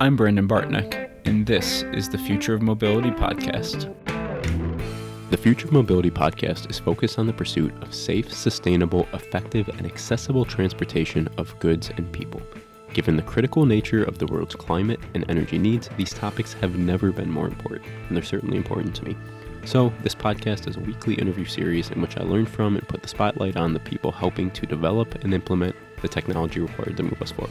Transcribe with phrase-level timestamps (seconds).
[0.00, 3.92] I'm Brandon Bartnick, and this is the Future of Mobility podcast.
[5.30, 9.84] The Future of Mobility podcast is focused on the pursuit of safe, sustainable, effective, and
[9.84, 12.40] accessible transportation of goods and people.
[12.94, 17.10] Given the critical nature of the world's climate and energy needs, these topics have never
[17.10, 19.16] been more important, and they're certainly important to me.
[19.64, 23.02] So, this podcast is a weekly interview series in which I learn from and put
[23.02, 27.20] the spotlight on the people helping to develop and implement the technology required to move
[27.20, 27.50] us forward.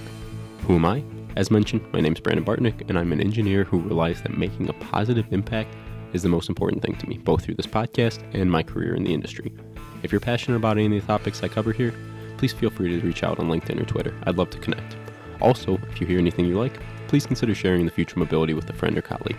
[0.61, 1.03] Who am I?
[1.37, 4.69] As mentioned, my name is Brandon Bartnick, and I'm an engineer who realized that making
[4.69, 5.75] a positive impact
[6.13, 9.03] is the most important thing to me, both through this podcast and my career in
[9.03, 9.53] the industry.
[10.01, 11.93] If you're passionate about any of the topics I cover here,
[12.37, 14.15] please feel free to reach out on LinkedIn or Twitter.
[14.23, 14.97] I'd love to connect.
[15.39, 18.73] Also, if you hear anything you like, please consider sharing the future mobility with a
[18.73, 19.37] friend or colleague.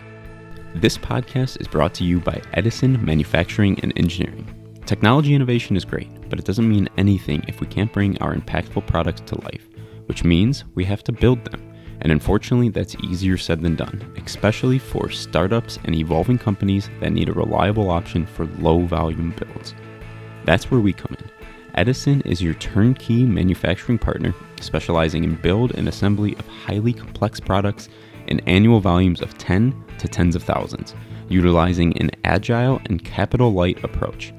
[0.76, 4.46] This podcast is brought to you by Edison Manufacturing and Engineering.
[4.86, 8.86] Technology innovation is great, but it doesn't mean anything if we can't bring our impactful
[8.86, 9.66] products to life,
[10.06, 11.64] which means we have to build them.
[12.00, 17.28] And unfortunately, that's easier said than done, especially for startups and evolving companies that need
[17.28, 19.74] a reliable option for low volume builds.
[20.44, 21.30] That's where we come in.
[21.74, 27.88] Edison is your turnkey manufacturing partner, specializing in build and assembly of highly complex products
[28.26, 30.94] in annual volumes of 10 to tens of thousands,
[31.28, 34.32] utilizing an agile and capital light approach.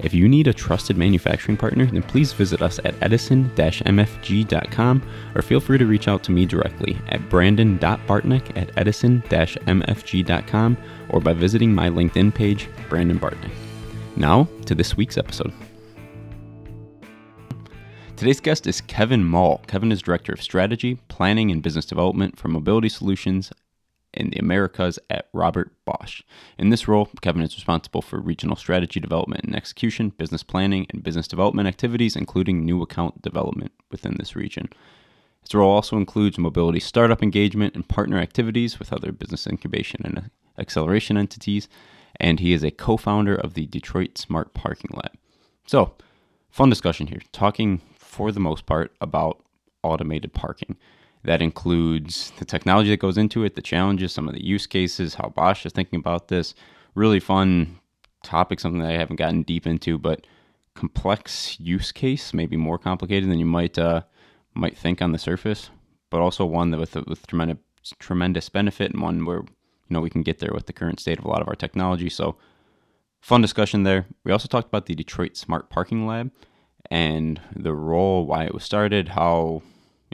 [0.00, 5.02] If you need a trusted manufacturing partner, then please visit us at edison-mfg.com
[5.34, 10.76] or feel free to reach out to me directly at brandon.bartnick at edison-mfg.com
[11.08, 13.52] or by visiting my LinkedIn page, Brandon Bartnick.
[14.16, 15.52] Now to this week's episode.
[18.16, 19.60] Today's guest is Kevin Mall.
[19.66, 23.52] Kevin is Director of Strategy, Planning, and Business Development for Mobility Solutions
[24.16, 26.22] in the Americas at Robert Bosch.
[26.58, 31.02] In this role, Kevin is responsible for regional strategy development and execution, business planning, and
[31.02, 34.68] business development activities, including new account development within this region.
[35.42, 40.30] His role also includes mobility startup engagement and partner activities with other business incubation and
[40.58, 41.68] acceleration entities,
[42.18, 45.12] and he is a co founder of the Detroit Smart Parking Lab.
[45.66, 45.94] So,
[46.50, 49.42] fun discussion here, talking for the most part about
[49.82, 50.76] automated parking.
[51.26, 55.16] That includes the technology that goes into it, the challenges, some of the use cases,
[55.16, 56.54] how Bosch is thinking about this.
[56.94, 57.80] Really fun
[58.22, 60.24] topic, something that I haven't gotten deep into, but
[60.74, 64.02] complex use case, maybe more complicated than you might uh,
[64.54, 65.70] might think on the surface,
[66.10, 67.58] but also one that with with tremendous
[67.98, 71.18] tremendous benefit and one where you know we can get there with the current state
[71.18, 72.08] of a lot of our technology.
[72.08, 72.36] So
[73.20, 74.06] fun discussion there.
[74.22, 76.30] We also talked about the Detroit Smart Parking Lab
[76.88, 79.62] and the role, why it was started, how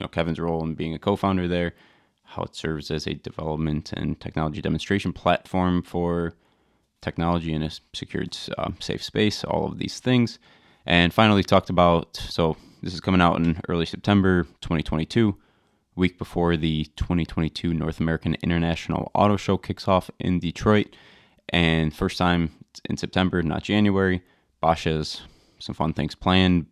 [0.03, 1.75] know Kevin's role in being a co-founder there,
[2.25, 6.35] how it serves as a development and technology demonstration platform for
[7.01, 9.45] technology in a secured, um, safe space.
[9.45, 10.39] All of these things,
[10.87, 12.17] and finally talked about.
[12.17, 15.37] So this is coming out in early September 2022,
[15.95, 20.97] week before the 2022 North American International Auto Show kicks off in Detroit,
[21.49, 22.53] and first time
[22.87, 24.23] in September, not January.
[24.61, 25.23] Bosch has
[25.59, 26.67] some fun things planned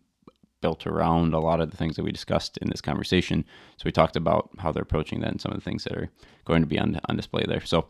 [0.61, 3.43] built around a lot of the things that we discussed in this conversation.
[3.77, 6.09] So we talked about how they're approaching that and some of the things that are
[6.45, 7.65] going to be on, on display there.
[7.65, 7.87] So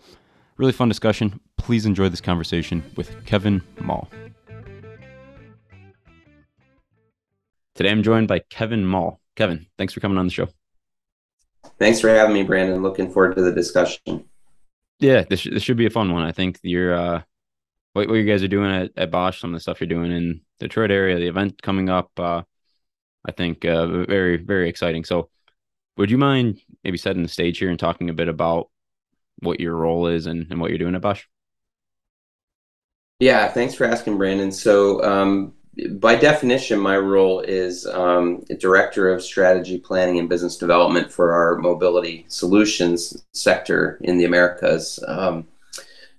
[0.57, 1.39] really fun discussion.
[1.57, 4.09] Please enjoy this conversation with Kevin Mall.
[7.75, 9.19] Today I'm joined by Kevin Mall.
[9.35, 10.47] Kevin, thanks for coming on the show.
[11.79, 12.81] Thanks for having me, Brandon.
[12.81, 14.25] Looking forward to the discussion.
[14.99, 16.23] Yeah, this, this should be a fun one.
[16.23, 17.21] I think you're uh,
[17.93, 20.11] what, what you guys are doing at, at Bosch, some of the stuff you're doing
[20.11, 22.11] in Detroit area, the event coming up.
[22.17, 22.43] Uh,
[23.25, 25.03] I think uh, very very exciting.
[25.03, 25.29] So,
[25.97, 28.69] would you mind maybe setting the stage here and talking a bit about
[29.39, 31.23] what your role is and, and what you're doing at Bosch?
[33.19, 34.51] Yeah, thanks for asking, Brandon.
[34.51, 35.53] So, um,
[35.91, 41.57] by definition, my role is um, director of strategy, planning, and business development for our
[41.57, 44.99] mobility solutions sector in the Americas.
[45.07, 45.47] Um,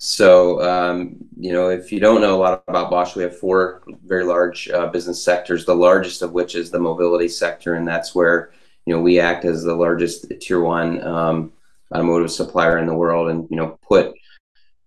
[0.05, 3.85] so, um, you know, if you don't know a lot about Bosch, we have four
[4.05, 7.75] very large uh, business sectors, the largest of which is the mobility sector.
[7.75, 8.51] And that's where,
[8.85, 11.53] you know, we act as the largest tier one um,
[11.95, 14.13] automotive supplier in the world and, you know, put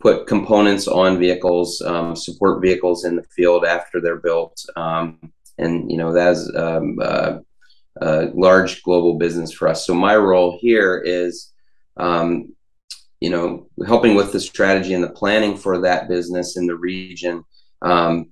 [0.02, 4.66] put components on vehicles, um, support vehicles in the field after they're built.
[4.76, 7.38] Um, and, you know, that's um, uh,
[8.02, 9.86] a large global business for us.
[9.88, 11.54] So my role here is
[11.96, 12.54] um,
[13.20, 17.44] you know, helping with the strategy and the planning for that business in the region,
[17.82, 18.32] um,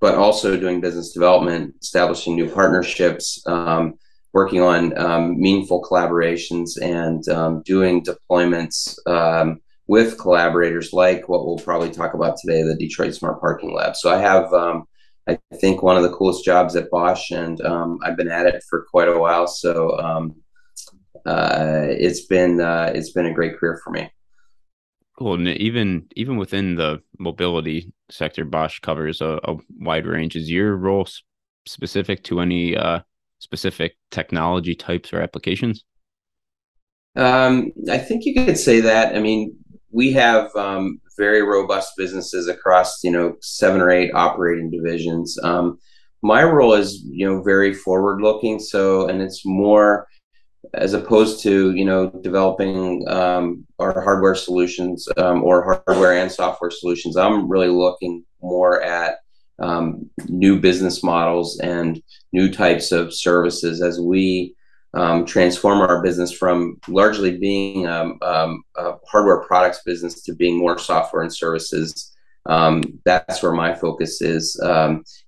[0.00, 3.94] but also doing business development, establishing new partnerships, um,
[4.32, 11.58] working on um, meaningful collaborations, and um, doing deployments um, with collaborators like what we'll
[11.58, 13.96] probably talk about today, the Detroit Smart Parking Lab.
[13.96, 14.52] So I have.
[14.52, 14.84] Um,
[15.26, 17.60] I think one of the coolest jobs at Bosch, and
[18.02, 19.46] I've been at it for quite a while.
[19.46, 19.98] So
[21.26, 24.10] uh, it's been uh, it's been a great career for me.
[25.18, 25.34] Cool.
[25.34, 30.36] And even even within the mobility sector, Bosch covers a, a wide range.
[30.36, 31.08] Is your role
[31.66, 33.00] specific to any uh,
[33.38, 35.84] specific technology types or applications?
[37.16, 39.16] Um, I think you could say that.
[39.16, 39.56] I mean,
[39.90, 45.36] we have um, very robust businesses across you know seven or eight operating divisions.
[45.42, 45.78] Um,
[46.22, 50.07] my role is you know very forward looking, so and it's more
[50.74, 56.70] as opposed to you know developing um, our hardware solutions um, or hardware and software
[56.70, 57.16] solutions.
[57.16, 59.18] I'm really looking more at
[59.60, 62.00] um, new business models and
[62.32, 64.54] new types of services as we
[64.94, 70.58] um, transform our business from largely being um, um, a hardware products business to being
[70.58, 72.14] more software and services.
[73.04, 74.58] That's where my focus is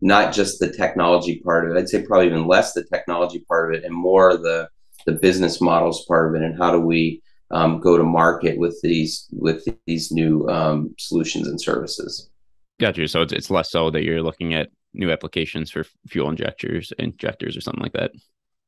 [0.00, 1.78] not just the technology part of it.
[1.78, 4.68] I'd say probably even less the technology part of it and more the
[5.06, 8.78] the business models part of it and how do we um, go to market with
[8.82, 12.30] these with these new um, solutions and services.
[12.78, 13.08] Gotcha.
[13.08, 17.56] So it's, it's less so that you're looking at new applications for fuel injectors, injectors,
[17.56, 18.12] or something like that.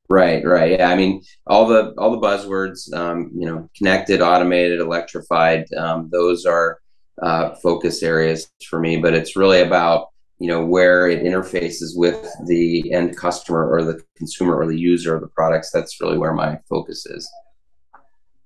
[0.08, 0.72] Right, right.
[0.72, 5.72] Yeah, I mean, all the all the buzzwords, um, you know, connected, automated, electrified.
[5.74, 6.78] Um, those are
[7.22, 8.98] uh, focus areas for me.
[8.98, 10.08] But it's really about
[10.42, 15.14] you know where it interfaces with the end customer or the consumer or the user
[15.14, 17.30] of the products that's really where my focus is.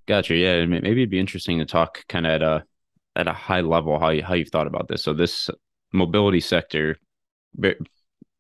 [0.07, 2.65] Gotcha yeah maybe it'd be interesting to talk kind of at a
[3.17, 5.03] at a high level how you how you've thought about this.
[5.03, 5.49] So this
[5.95, 6.99] mobility sector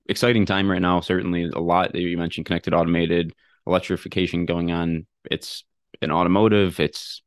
[0.06, 3.32] exciting time right now certainly a lot that you mentioned connected automated
[3.66, 5.06] electrification going on.
[5.30, 5.64] It's
[6.02, 7.22] in automotive it's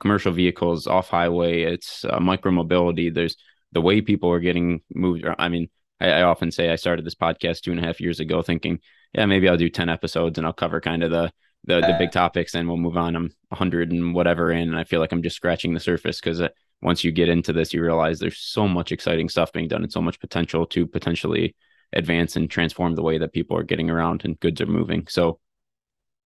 [0.00, 3.36] commercial vehicles off highway it's uh, micro mobility there's
[3.72, 5.24] the way people are getting moved.
[5.38, 5.68] I mean,
[6.00, 8.80] I, I, often say I started this podcast two and a half years ago thinking,
[9.12, 11.32] yeah, maybe I'll do 10 episodes and I'll cover kind of the,
[11.64, 13.16] the, the big topics and we'll move on.
[13.16, 14.68] I'm 100 and whatever in.
[14.68, 16.48] And I feel like I'm just scratching the surface because uh,
[16.80, 19.92] once you get into this, you realize there's so much exciting stuff being done and
[19.92, 21.56] so much potential to potentially
[21.92, 25.06] advance and transform the way that people are getting around and goods are moving.
[25.08, 25.40] So,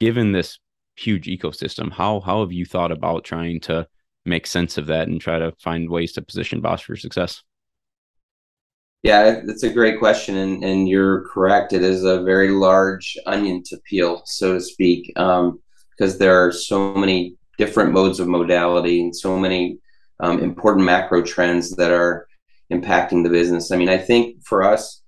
[0.00, 0.58] given this
[0.96, 3.86] huge ecosystem, how how have you thought about trying to
[4.24, 7.42] make sense of that and try to find ways to position Bosch for success?
[9.02, 11.72] Yeah, that's a great question, and, and you're correct.
[11.72, 15.60] It is a very large onion to peel, so to speak, um,
[15.90, 19.78] because there are so many different modes of modality and so many
[20.20, 22.28] um, important macro trends that are
[22.72, 23.72] impacting the business.
[23.72, 25.01] I mean, I think for us,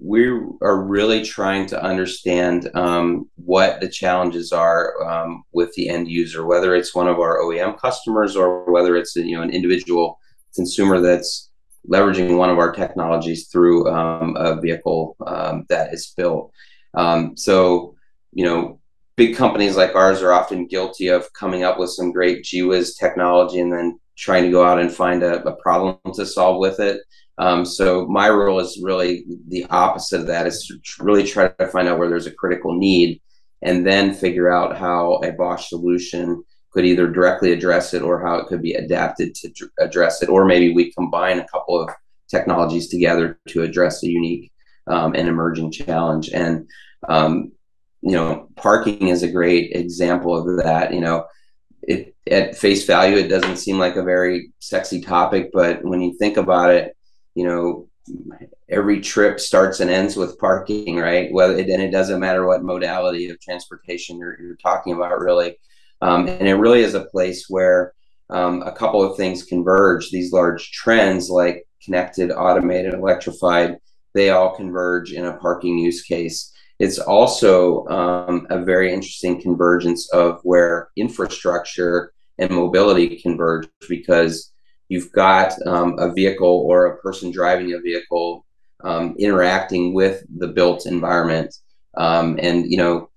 [0.00, 0.26] we
[0.62, 6.46] are really trying to understand um, what the challenges are um, with the end user,
[6.46, 10.18] whether it's one of our OEM customers or whether it's you know an individual
[10.54, 11.50] consumer that's
[11.88, 16.50] leveraging one of our technologies through um, a vehicle um, that is built.
[16.94, 17.94] Um, so
[18.34, 18.80] you know,
[19.16, 23.60] big companies like ours are often guilty of coming up with some great GWiz technology
[23.60, 27.00] and then trying to go out and find a, a problem to solve with it.
[27.38, 31.66] Um, so my role is really the opposite of that is to really try to
[31.68, 33.20] find out where there's a critical need
[33.62, 38.36] and then figure out how a Bosch solution could either directly address it or how
[38.36, 40.28] it could be adapted to address it.
[40.28, 41.90] Or maybe we combine a couple of
[42.28, 44.52] technologies together to address a unique
[44.86, 46.30] um, and emerging challenge.
[46.30, 46.68] And,
[47.08, 47.52] um,
[48.02, 50.92] you know, parking is a great example of that.
[50.92, 51.26] You know,
[51.82, 56.16] it, at face value, it doesn't seem like a very sexy topic, but when you
[56.18, 56.96] think about it,
[57.34, 57.88] you know,
[58.68, 61.32] every trip starts and ends with parking, right?
[61.32, 65.58] Whether and it doesn't matter what modality of transportation you're, you're talking about, really.
[66.00, 67.94] Um, and it really is a place where
[68.30, 70.10] um, a couple of things converge.
[70.10, 73.78] These large trends, like connected, automated, electrified,
[74.14, 76.52] they all converge in a parking use case.
[76.78, 84.52] It's also um, a very interesting convergence of where infrastructure and mobility converge because
[84.88, 88.44] you've got um, a vehicle or a person driving a vehicle
[88.82, 91.54] um, interacting with the built environment.
[91.96, 93.10] Um, and, you know,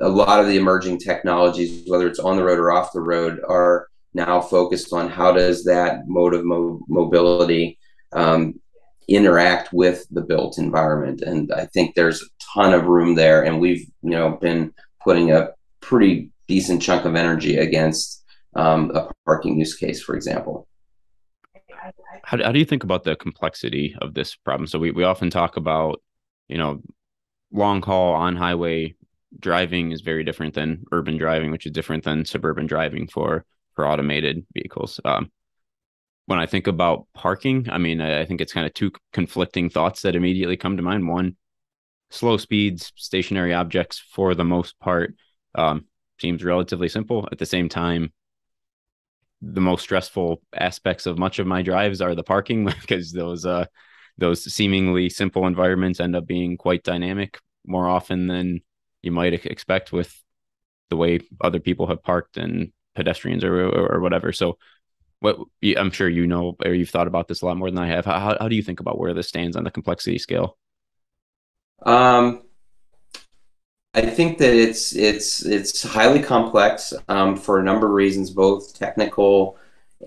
[0.00, 3.40] a lot of the emerging technologies, whether it's on the road or off the road,
[3.48, 7.78] are now focused on how does that mode of mo- mobility
[8.12, 8.60] um,
[9.08, 11.22] interact with the built environment.
[11.22, 13.44] And I think there's a ton of room there.
[13.44, 18.22] And we've, you know, been putting a pretty decent chunk of energy against
[18.54, 20.68] um, a parking use case, for example
[22.24, 24.66] how, how do you think about the complexity of this problem?
[24.66, 26.02] So we, we often talk about,
[26.48, 26.82] you know,
[27.52, 28.94] long haul on highway
[29.38, 33.86] driving is very different than urban driving, which is different than suburban driving for for
[33.86, 35.00] automated vehicles.
[35.04, 35.30] Um,
[36.26, 39.70] when I think about parking, I mean, I, I think it's kind of two conflicting
[39.70, 41.08] thoughts that immediately come to mind.
[41.08, 41.36] One,
[42.10, 45.14] slow speeds, stationary objects for the most part
[45.54, 45.86] um,
[46.20, 47.28] seems relatively simple.
[47.32, 48.12] At the same time,
[49.42, 53.66] the most stressful aspects of much of my drives are the parking because those uh
[54.18, 58.60] those seemingly simple environments end up being quite dynamic more often than
[59.02, 60.22] you might expect with
[60.90, 64.32] the way other people have parked and pedestrians or or, whatever.
[64.32, 64.58] So
[65.20, 65.38] what
[65.76, 68.04] I'm sure you know or you've thought about this a lot more than I have.
[68.04, 70.58] How how do you think about where this stands on the complexity scale?
[71.84, 72.42] Um
[73.94, 78.74] I think that it's it's it's highly complex um, for a number of reasons, both
[78.78, 79.58] technical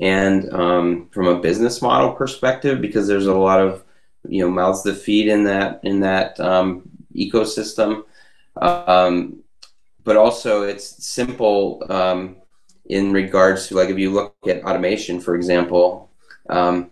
[0.01, 3.83] and um, from a business model perspective, because there's a lot of
[4.27, 8.03] you know mouths to feed in that in that um, ecosystem.
[8.59, 9.43] Um,
[10.03, 12.37] but also, it's simple um,
[12.85, 16.09] in regards to like if you look at automation, for example.
[16.49, 16.91] Um,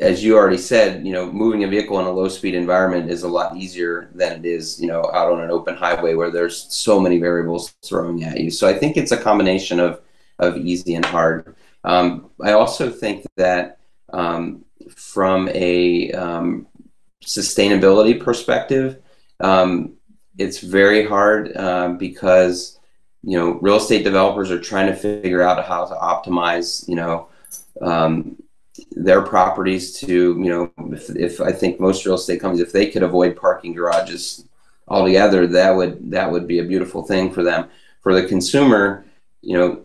[0.00, 3.22] as you already said, you know, moving a vehicle in a low speed environment is
[3.22, 6.66] a lot easier than it is, you know, out on an open highway where there's
[6.74, 8.50] so many variables throwing at you.
[8.50, 10.00] So I think it's a combination of
[10.38, 11.54] of easy and hard.
[11.84, 13.78] Um, I also think that
[14.10, 16.66] um, from a um,
[17.22, 19.02] sustainability perspective,
[19.40, 19.94] um,
[20.38, 22.78] it's very hard uh, because
[23.22, 27.28] you know real estate developers are trying to figure out how to optimize, you know
[27.82, 28.36] um,
[28.92, 32.90] their properties to you know if, if I think most real estate companies if they
[32.90, 34.44] could avoid parking garages
[34.88, 37.68] altogether that would that would be a beautiful thing for them.
[38.02, 39.06] For the consumer
[39.42, 39.82] you know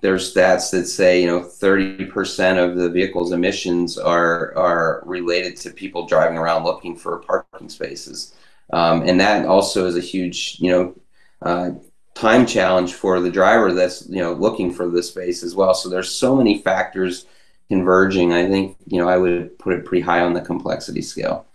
[0.00, 5.70] there's stats that say you know 30% of the vehicle's emissions are are related to
[5.70, 8.34] people driving around looking for parking spaces.
[8.72, 10.94] Um, and that also is a huge you know
[11.42, 11.70] uh,
[12.14, 15.74] time challenge for the driver that's you know looking for the space as well.
[15.74, 17.26] So there's so many factors
[17.68, 21.46] converging, I think you know I would put it pretty high on the complexity scale.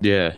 [0.00, 0.34] Yeah,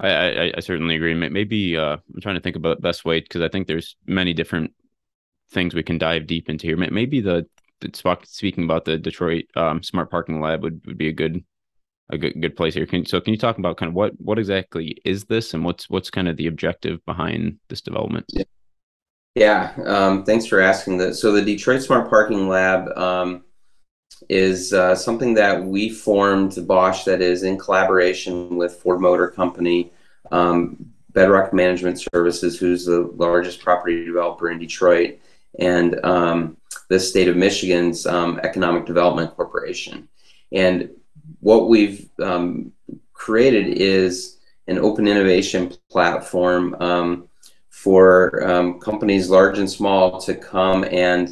[0.00, 1.14] I, I, I certainly agree.
[1.14, 4.72] Maybe uh, I'm trying to think about best way because I think there's many different
[5.50, 6.76] things we can dive deep into here.
[6.76, 7.46] Maybe the,
[7.80, 11.44] the speaking about the Detroit um, Smart Parking Lab would, would be a good
[12.10, 12.86] a good good place here.
[12.86, 15.88] Can, so can you talk about kind of what what exactly is this and what's
[15.88, 18.26] what's kind of the objective behind this development?
[18.28, 18.44] Yeah.
[19.34, 21.14] Yeah, um, thanks for asking that.
[21.14, 23.44] So the Detroit Smart Parking Lab um,
[24.28, 29.92] is uh, something that we formed Bosch that is in collaboration with Ford Motor Company,
[30.30, 30.76] um,
[31.10, 35.18] Bedrock Management Services, who's the largest property developer in Detroit,
[35.58, 36.56] and um,
[36.88, 40.08] the state of Michigan's um, Economic Development Corporation.
[40.52, 40.90] And
[41.40, 42.72] what we've um,
[43.14, 44.38] created is
[44.68, 46.76] an open innovation platform
[47.84, 51.28] for um, companies large and small to come and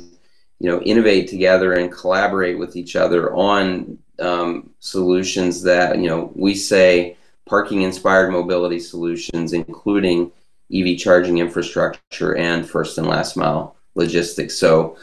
[0.58, 6.30] you know innovate together and collaborate with each other on um, solutions that you know
[6.34, 7.16] we say
[7.46, 10.30] parking inspired mobility solutions including
[10.74, 14.56] ev charging infrastructure and first and last mile logistics.
[14.58, 14.98] So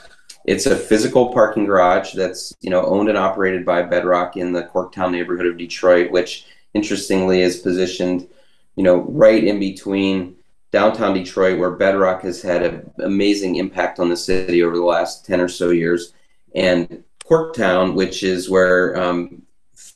[0.46, 4.64] it's a physical parking garage that's you know owned and operated by bedrock in the
[4.64, 8.28] corktown neighborhood of detroit which interestingly is positioned
[8.76, 10.36] you know right in between
[10.72, 15.26] downtown Detroit, where Bedrock has had an amazing impact on the city over the last
[15.26, 16.14] 10 or so years,
[16.56, 19.44] and Corktown, which is where um,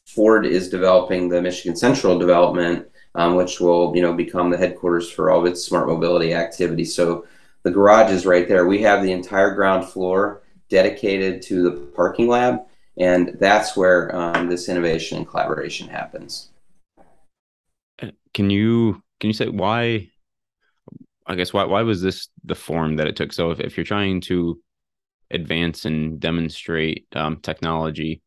[0.05, 5.09] Ford is developing the Michigan Central development, um, which will you know become the headquarters
[5.09, 6.85] for all of its smart mobility activity.
[6.85, 7.25] So
[7.63, 8.67] the garage is right there.
[8.67, 12.61] We have the entire ground floor dedicated to the parking lab,
[12.97, 16.49] and that's where um, this innovation and collaboration happens.
[18.33, 20.09] Can you can you say why
[21.27, 23.33] I guess why why was this the form that it took?
[23.33, 24.59] So if, if you're trying to
[25.31, 28.21] advance and demonstrate um, technology,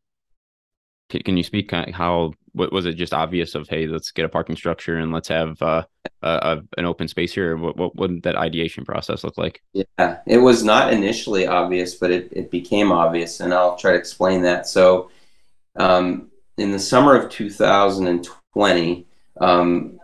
[1.09, 4.29] can, can you speak how what was it just obvious of hey let's get a
[4.29, 5.83] parking structure and let's have uh,
[6.21, 7.55] a, an open space here?
[7.55, 9.61] What, what did that ideation process look like?
[9.73, 13.97] Yeah, it was not initially obvious, but it, it became obvious, and I'll try to
[13.97, 14.67] explain that.
[14.67, 15.11] So,
[15.75, 19.05] um, in the summer of 2020.
[19.39, 19.96] Um,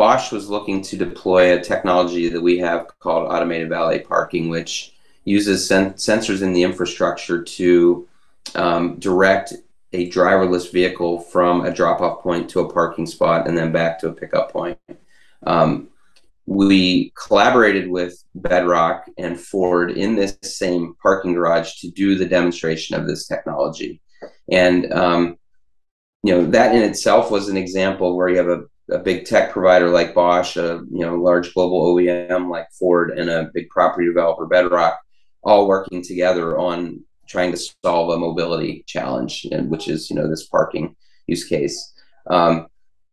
[0.00, 4.94] Bosch was looking to deploy a technology that we have called automated valet parking, which
[5.26, 8.08] uses sen- sensors in the infrastructure to
[8.54, 9.52] um, direct
[9.92, 13.98] a driverless vehicle from a drop off point to a parking spot and then back
[13.98, 14.78] to a pickup point.
[15.46, 15.90] Um,
[16.46, 22.96] we collaborated with Bedrock and Ford in this same parking garage to do the demonstration
[22.96, 24.00] of this technology.
[24.50, 25.36] And, um,
[26.22, 29.52] you know, that in itself was an example where you have a a big tech
[29.52, 34.06] provider like Bosch, a you know large global OEM like Ford, and a big property
[34.06, 34.98] developer Bedrock,
[35.42, 40.28] all working together on trying to solve a mobility challenge, and which is you know
[40.28, 41.92] this parking use case.
[42.28, 42.66] Um,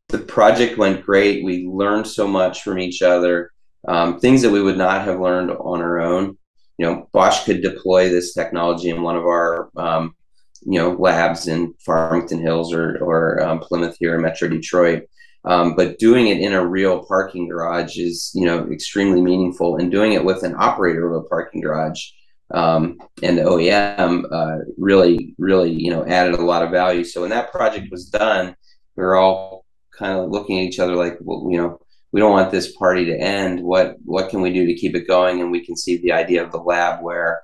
[0.10, 1.44] the project went great.
[1.44, 3.52] We learned so much from each other,
[3.88, 6.38] um, things that we would not have learned on our own.
[6.78, 10.16] You know, Bosch could deploy this technology in one of our, um,
[10.62, 15.04] you know, labs in Farmington Hills or, or um, Plymouth here in Metro Detroit.
[15.48, 19.78] Um, but doing it in a real parking garage is, you know, extremely meaningful.
[19.78, 22.04] And doing it with an operator of a parking garage
[22.52, 27.06] um, and OEM uh, really, really, you know, added a lot of value.
[27.06, 28.56] So when that project was done,
[28.98, 29.66] we were all
[29.98, 31.80] kind of looking at each other like, well, you know,
[32.12, 33.62] we don't want this party to end.
[33.62, 35.42] What what can we do to keep it going?
[35.42, 37.42] And we can see the idea of the lab where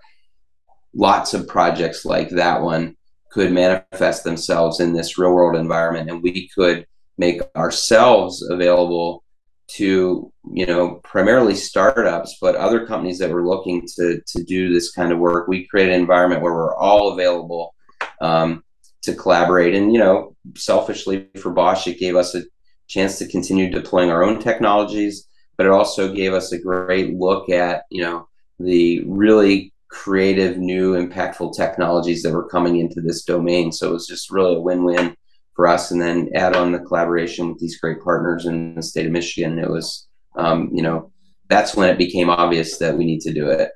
[0.93, 2.95] lots of projects like that one
[3.29, 6.85] could manifest themselves in this real world environment, and we could
[7.17, 9.23] make ourselves available
[9.67, 14.91] to you know primarily startups but other companies that were looking to to do this
[14.91, 15.47] kind of work.
[15.47, 17.73] We create an environment where we're all available
[18.21, 18.63] um,
[19.03, 19.73] to collaborate.
[19.75, 22.43] And you know selfishly for bosch it gave us a
[22.87, 27.49] chance to continue deploying our own technologies but it also gave us a great look
[27.49, 28.27] at you know
[28.59, 33.71] the really creative new impactful technologies that were coming into this domain.
[33.71, 35.15] So it was just really a win-win
[35.55, 39.05] for us and then add on the collaboration with these great partners in the state
[39.05, 39.59] of Michigan.
[39.59, 41.11] It was, um, you know,
[41.49, 43.69] that's when it became obvious that we need to do it.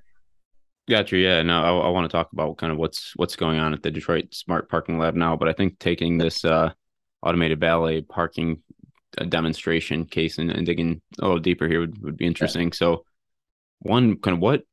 [0.89, 1.17] Gotcha.
[1.17, 1.41] Yeah.
[1.43, 3.91] No, I, I want to talk about kind of what's what's going on at the
[3.91, 6.71] Detroit Smart Parking Lab now, but I think taking this uh,
[7.21, 8.63] automated valet parking
[9.17, 12.69] uh, demonstration case and, and, digging a little deeper here would, would be interesting.
[12.69, 12.75] Yeah.
[12.75, 13.05] So,
[13.79, 14.63] one kind of what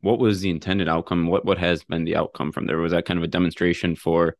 [0.00, 1.26] what was the intended outcome?
[1.26, 2.78] What what has been the outcome from there?
[2.78, 4.36] Was that kind of a demonstration for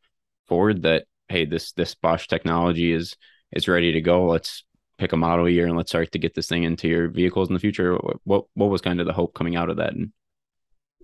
[0.48, 3.16] Ford that hey, this this Bosch technology is
[3.52, 4.26] is ready to go.
[4.26, 4.64] Let's
[4.98, 7.54] pick a model year and let's start to get this thing into your vehicles in
[7.54, 7.96] the future.
[8.24, 9.94] What what was kind of the hope coming out of that?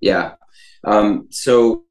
[0.00, 0.34] Yeah,
[0.84, 1.84] um, so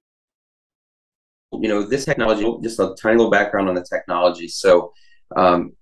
[1.51, 2.45] you know this technology.
[2.61, 4.47] Just a tiny little background on the technology.
[4.47, 4.93] So
[5.35, 5.73] um,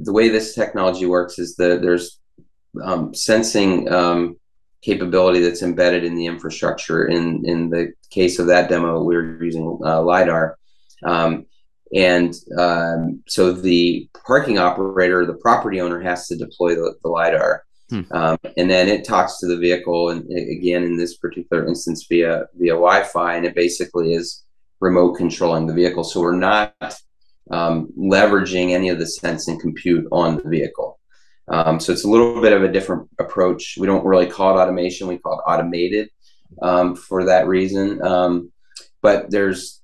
[0.00, 2.18] the way this technology works is that there's
[2.82, 4.36] um, sensing um,
[4.82, 7.06] capability that's embedded in the infrastructure.
[7.06, 10.56] In in the case of that demo, we are using uh, lidar.
[11.04, 11.46] Um,
[11.94, 17.64] and um, so the parking operator, the property owner, has to deploy the, the lidar,
[17.88, 18.02] hmm.
[18.12, 22.46] um, and then it talks to the vehicle, and again in this particular instance via
[22.54, 24.44] via Wi-Fi, and it basically is
[24.80, 26.04] remote controlling the vehicle.
[26.04, 26.74] So we're not
[27.50, 30.98] um, leveraging any of the sense and compute on the vehicle.
[31.48, 33.76] Um, so it's a little bit of a different approach.
[33.78, 36.08] We don't really call it automation; we call it automated
[36.62, 38.00] um, for that reason.
[38.02, 38.52] Um,
[39.02, 39.80] but there's,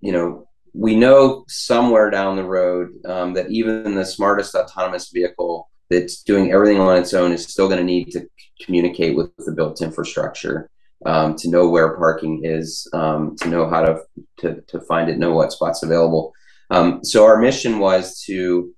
[0.00, 5.68] you know, we know somewhere down the road um, that even the smartest autonomous vehicle
[5.90, 8.26] that's doing everything on its own is still going to need to
[8.64, 10.70] communicate with the built infrastructure
[11.04, 14.00] um, to know where parking is, um, to know how to,
[14.38, 16.32] to, to find it, know what spots available.
[16.70, 18.72] Um, so our mission was to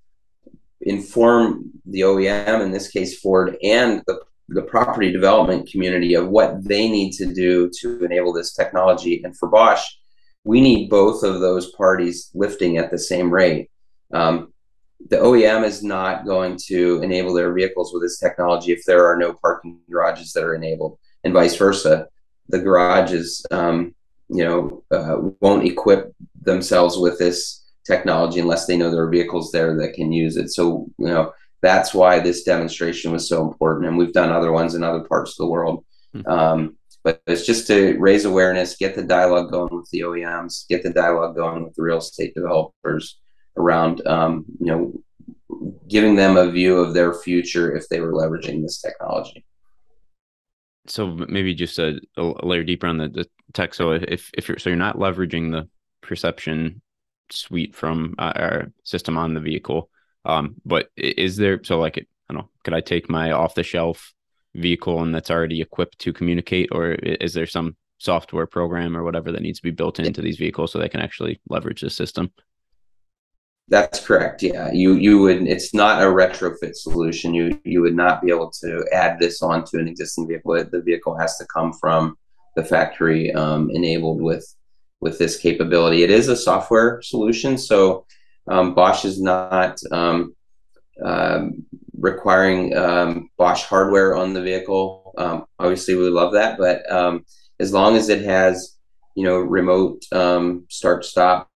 [0.81, 6.63] inform the OEM, in this case Ford, and the the property development community of what
[6.65, 9.23] they need to do to enable this technology.
[9.25, 9.83] And for Bosch,
[10.45, 13.71] we need both of those parties lifting at the same rate.
[14.13, 14.53] Um,
[15.09, 19.17] the OEM is not going to enable their vehicles with this technology if there are
[19.17, 22.09] no parking garages that are enabled, and vice versa.
[22.49, 23.95] The garages, um,
[24.29, 29.51] you know, uh, won't equip themselves with this technology unless they know there are vehicles
[29.51, 30.51] there that can use it.
[30.51, 34.75] So, you know, that's why this demonstration was so important, and we've done other ones
[34.75, 35.85] in other parts of the world.
[36.15, 36.31] Mm-hmm.
[36.31, 40.83] Um, but it's just to raise awareness, get the dialogue going with the OEMs, get
[40.83, 43.21] the dialogue going with the real estate developers
[43.59, 44.93] around, um, you know,
[45.87, 49.45] giving them a view of their future if they were leveraging this technology.
[50.87, 53.75] So maybe just a, a layer deeper on the, the, tech.
[53.75, 55.69] So if if you're so you're not leveraging the
[56.01, 56.83] perception
[57.31, 59.91] suite from uh, our system on the vehicle,
[60.25, 63.63] um, but is there so like I don't know, could I take my off the
[63.63, 64.14] shelf
[64.55, 69.33] vehicle and that's already equipped to communicate, or is there some software program or whatever
[69.33, 72.31] that needs to be built into these vehicles so they can actually leverage the system?
[73.69, 74.43] That's correct.
[74.43, 75.47] Yeah, you you would.
[75.47, 77.33] It's not a retrofit solution.
[77.33, 80.63] You you would not be able to add this onto an existing vehicle.
[80.71, 82.19] The vehicle has to come from
[82.57, 84.47] the factory um, enabled with
[85.01, 86.03] with this capability.
[86.03, 88.05] It is a software solution, so
[88.49, 90.35] um, Bosch is not um,
[91.03, 91.65] um
[92.05, 95.15] requiring um, Bosch hardware on the vehicle.
[95.17, 97.25] Um, obviously, we love that, but um,
[97.59, 98.77] as long as it has,
[99.15, 101.49] you know, remote um, start stop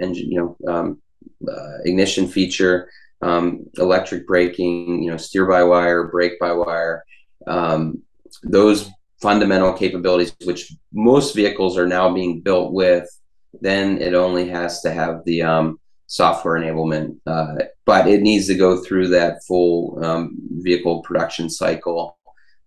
[0.00, 1.02] engine, you know, um,
[1.50, 2.88] uh, ignition feature,
[3.22, 7.04] um, electric braking, you know, steer by wire, brake by wire,
[8.44, 8.88] those
[9.20, 13.08] fundamental capabilities, which most vehicles are now being built with,
[13.60, 15.42] then it only has to have the
[16.08, 22.18] software enablement uh, but it needs to go through that full um, vehicle production cycle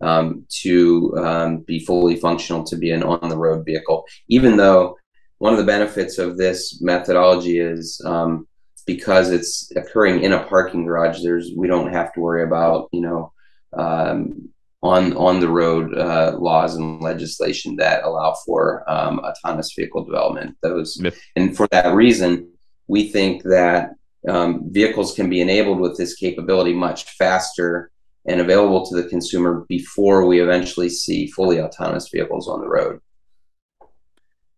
[0.02, 4.06] um, to um, be fully functional to be an on the road vehicle.
[4.28, 4.98] Even though
[5.38, 8.48] one of the benefits of this methodology is um,
[8.86, 13.02] because it's occurring in a parking garage, there's we don't have to worry about you
[13.02, 13.32] know
[13.74, 14.50] um,
[14.82, 20.58] on on the road uh, laws and legislation that allow for um, autonomous vehicle development.
[20.62, 21.14] Those yep.
[21.36, 22.51] and for that reason,
[22.92, 23.94] we think that
[24.28, 27.90] um, vehicles can be enabled with this capability much faster
[28.26, 33.00] and available to the consumer before we eventually see fully autonomous vehicles on the road.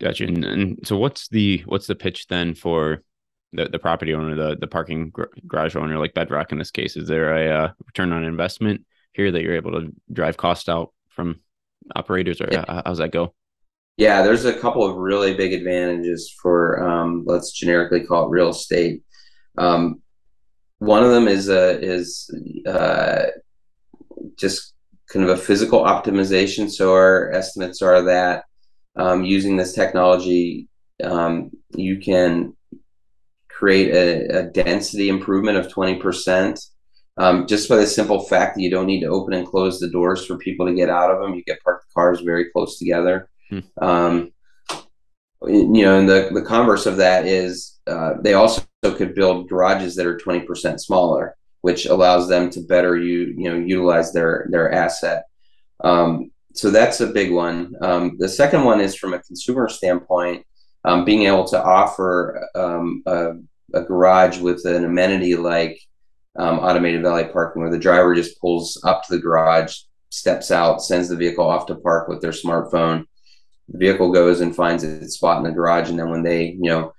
[0.02, 0.26] Gotcha.
[0.26, 3.04] And, and so, what's the what's the pitch then for
[3.54, 6.98] the, the property owner, the the parking gr- garage owner, like Bedrock in this case?
[6.98, 10.92] Is there a uh, return on investment here that you're able to drive cost out
[11.10, 11.40] from
[11.96, 12.82] operators, or yeah.
[12.84, 13.36] how's that go?
[13.98, 18.50] Yeah, there's a couple of really big advantages for um, let's generically call it real
[18.50, 19.04] estate.
[19.58, 20.02] Um,
[20.80, 22.30] one of them is uh, is
[22.66, 23.26] uh,
[24.36, 24.74] just
[25.10, 26.70] kind of a physical optimization.
[26.72, 28.46] So our estimates are that
[28.96, 30.68] um, using this technology,
[31.04, 32.56] um, you can
[33.50, 36.60] create a, a, density improvement of 20%.
[37.18, 39.90] Um, just by the simple fact that you don't need to open and close the
[39.90, 41.36] doors for people to get out of them.
[41.36, 43.30] You get parked cars very close together.
[43.62, 43.86] Hmm.
[43.86, 44.32] Um,
[45.46, 49.96] you know, and the, the converse of that is uh, they also could build garages
[49.96, 54.72] that are 20% smaller, which allows them to better you, you know, utilize their, their
[54.72, 55.26] asset.
[55.84, 57.74] Um, so that's a big one.
[57.82, 60.46] Um, the second one is from a consumer standpoint,
[60.86, 63.32] um, being able to offer um, a,
[63.74, 65.80] a, garage with an amenity like
[66.38, 69.78] um, automated valet parking, where the driver just pulls up to the garage,
[70.10, 73.06] steps out, sends the vehicle off to park with their smartphone,
[73.70, 75.90] vehicle goes and finds its spot in the garage.
[75.90, 76.94] And then when they you know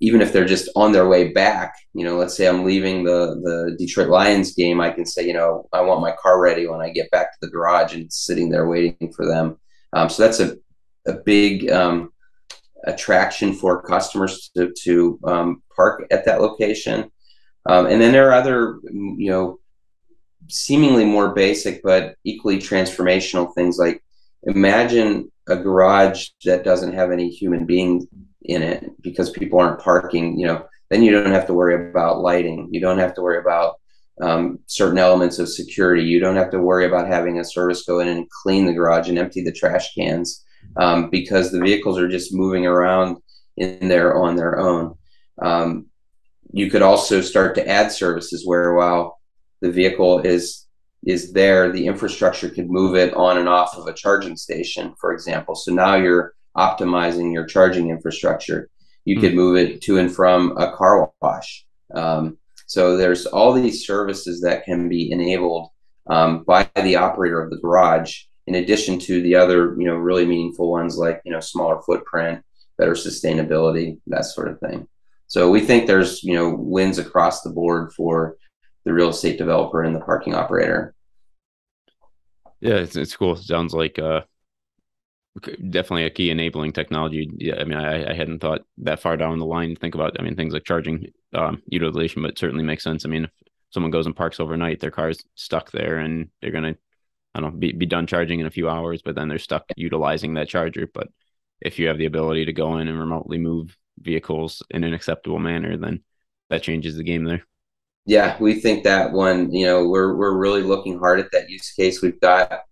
[0.00, 3.34] even if they're just on their way back you know let's say i'm leaving the
[3.42, 6.80] the detroit lions game i can say you know i want my car ready when
[6.80, 9.58] i get back to the garage and it's sitting there waiting for them.
[9.92, 10.56] Um, so that's a,
[11.06, 12.12] a big um,
[12.84, 17.10] attraction for customers to, to um, park at that location.
[17.64, 19.58] Um, and then there are other you know
[20.48, 23.78] seemingly more basic but equally transformational things.
[23.78, 24.02] Like
[24.44, 28.06] imagine a garage that doesn't have any human being
[28.42, 32.20] in it because people aren't parking, you know, then you don't have to worry about
[32.20, 32.68] lighting.
[32.70, 33.76] You don't have to worry about
[34.20, 36.04] um, certain elements of security.
[36.04, 39.08] You don't have to worry about having a service go in and clean the garage
[39.08, 40.44] and empty the trash cans
[40.76, 43.18] um, because the vehicles are just moving around
[43.56, 44.96] in there on their own.
[45.40, 45.86] Um,
[46.52, 49.18] you could also start to add services where while
[49.60, 50.65] the vehicle is
[51.04, 55.12] is there, the infrastructure could move it on and off of a charging station, for
[55.12, 55.54] example.
[55.54, 58.68] So now you're optimizing your charging infrastructure.
[59.04, 61.64] You mm could move it to and from a car wash.
[61.94, 65.68] Um, so there's all these services that can be enabled
[66.08, 70.26] um, by the operator of the garage, in addition to the other, you know, really
[70.26, 72.42] meaningful ones like you know smaller footprint,
[72.78, 74.88] better sustainability, that sort of thing.
[75.28, 78.36] So we think there's you know wins across the board for
[78.86, 80.94] the real estate developer and the parking operator.
[82.60, 83.32] Yeah, it's, it's cool.
[83.34, 84.22] It sounds like uh,
[85.70, 87.28] definitely a key enabling technology.
[87.36, 90.18] Yeah, I mean, I, I hadn't thought that far down the line to think about.
[90.18, 93.04] I mean, things like charging um, utilization, but certainly makes sense.
[93.04, 93.30] I mean, if
[93.70, 96.76] someone goes and parks overnight, their car's stuck there, and they're gonna,
[97.34, 99.64] I don't know, be, be done charging in a few hours, but then they're stuck
[99.76, 100.88] utilizing that charger.
[100.94, 101.08] But
[101.60, 105.40] if you have the ability to go in and remotely move vehicles in an acceptable
[105.40, 106.04] manner, then
[106.50, 107.44] that changes the game there
[108.06, 111.72] yeah, we think that one, you know, we're we're really looking hard at that use
[111.72, 112.00] case.
[112.00, 112.62] We've got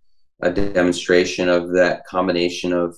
[0.41, 2.97] a demonstration of that combination of,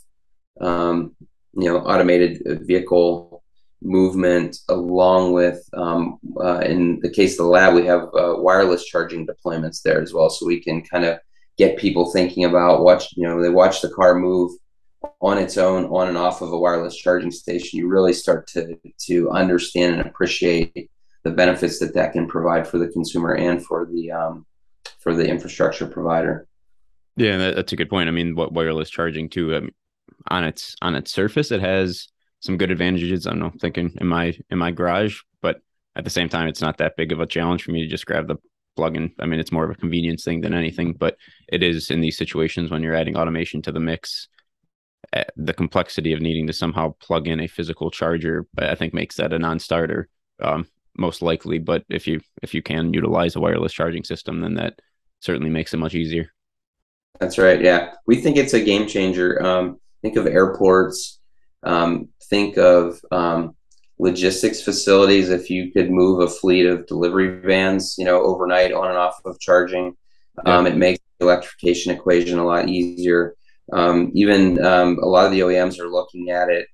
[0.61, 1.15] um,
[1.53, 3.43] you know, automated vehicle
[3.81, 8.85] movement along with, um, uh, in the case of the lab, we have uh, wireless
[8.85, 11.19] charging deployments there as well, so we can kind of
[11.57, 14.51] get people thinking about watch, you know, they watch the car move
[15.21, 17.79] on its own on and off of a wireless charging station.
[17.79, 20.89] You really start to to understand and appreciate
[21.27, 24.45] the benefits that that can provide for the consumer and for the um,
[24.99, 26.47] for the infrastructure provider.
[27.17, 28.07] Yeah, that's a good point.
[28.07, 29.69] I mean, what wireless charging too um,
[30.29, 32.07] on its on its surface, it has
[32.39, 33.27] some good advantages.
[33.27, 35.59] I don't know, thinking in my in my garage, but
[35.95, 38.05] at the same time, it's not that big of a challenge for me to just
[38.05, 38.37] grab the
[38.75, 39.11] plug in.
[39.19, 41.17] I mean, it's more of a convenience thing than anything, but
[41.49, 44.29] it is in these situations when you're adding automation to the mix.
[45.13, 49.15] Eh, the complexity of needing to somehow plug in a physical charger, I think, makes
[49.15, 50.09] that a non-starter.
[50.41, 51.59] Um, most likely.
[51.59, 54.79] But if you if you can utilize a wireless charging system, then that
[55.19, 56.31] certainly makes it much easier.
[57.19, 57.61] That's right.
[57.61, 59.43] Yeah, we think it's a game changer.
[59.43, 61.19] Um, think of airports.
[61.63, 63.55] Um, think of um,
[63.97, 65.29] logistics facilities.
[65.29, 69.19] If you could move a fleet of delivery vans, you know, overnight on and off
[69.25, 69.95] of charging,
[70.45, 70.57] yeah.
[70.57, 73.35] um, it makes the electrification equation a lot easier.
[73.73, 76.67] Um, even um, a lot of the OEMs are looking at it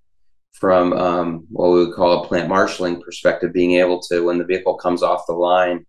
[0.53, 4.45] from um, what we would call a plant marshaling perspective, being able to, when the
[4.45, 5.85] vehicle comes off the line,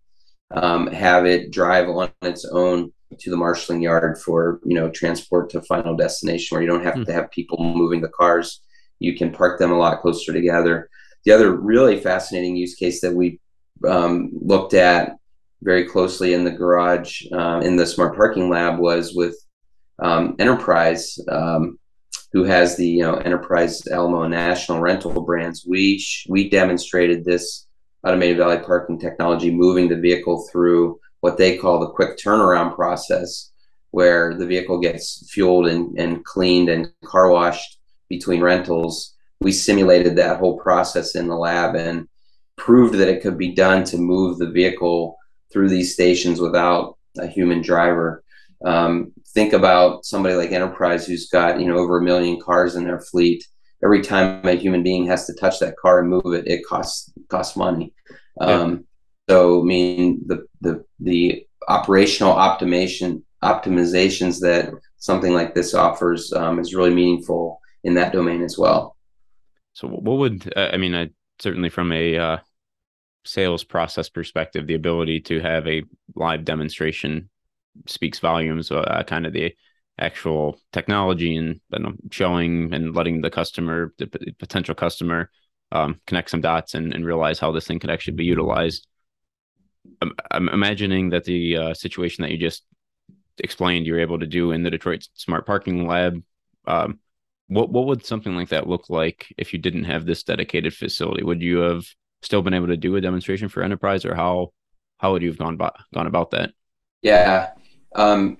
[0.51, 5.49] um, have it drive on its own to the marshaling yard for you know transport
[5.49, 7.05] to final destination, where you don't have mm.
[7.05, 8.61] to have people moving the cars.
[8.99, 10.89] You can park them a lot closer together.
[11.23, 13.39] The other really fascinating use case that we
[13.87, 15.15] um, looked at
[15.61, 19.35] very closely in the garage uh, in the smart parking lab was with
[19.99, 21.79] um, Enterprise, um,
[22.35, 25.65] who has the you know Enterprise Alamo National rental brands.
[25.65, 27.65] We sh- we demonstrated this
[28.03, 33.51] automated valet parking technology, moving the vehicle through what they call the quick turnaround process,
[33.91, 37.77] where the vehicle gets fueled and, and cleaned and car washed
[38.09, 39.13] between rentals.
[39.39, 42.05] We simulated that whole process in the lab and
[42.57, 45.17] proved that it could be done to move the vehicle
[45.53, 48.25] through these stations without a human driver.
[48.65, 52.85] Um, think about somebody like Enterprise who's got you know over a million cars in
[52.85, 53.45] their fleet.
[53.83, 57.13] Every time a human being has to touch that car and move it, it costs
[57.29, 57.93] costs money.
[58.41, 58.85] Um,
[59.29, 66.59] so, I mean, the the the operational optimization optimizations that something like this offers um,
[66.59, 68.95] is really meaningful in that domain as well.
[69.73, 70.95] So, what would I mean?
[70.95, 72.37] I certainly from a uh,
[73.25, 75.83] sales process perspective, the ability to have a
[76.15, 77.29] live demonstration
[77.87, 78.71] speaks volumes.
[78.71, 79.55] Uh, kind of the
[79.97, 81.61] actual technology and
[82.11, 84.07] showing and letting the customer, the
[84.39, 85.29] potential customer,
[85.71, 88.87] um, connect some dots and, and realize how this thing could actually be utilized.
[90.01, 92.63] I'm, I'm imagining that the uh, situation that you just
[93.37, 96.21] explained you're able to do in the Detroit Smart Parking Lab.
[96.65, 96.99] Um,
[97.47, 101.23] what what would something like that look like if you didn't have this dedicated facility?
[101.23, 101.85] Would you have
[102.21, 104.51] still been able to do a demonstration for enterprise, or how
[104.97, 106.51] how would you have gone by, gone about that?
[107.01, 107.51] Yeah,
[107.95, 108.37] um,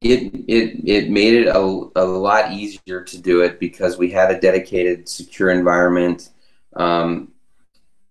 [0.00, 4.30] it it it made it a, a lot easier to do it because we had
[4.30, 6.30] a dedicated secure environment.
[6.74, 7.32] Um,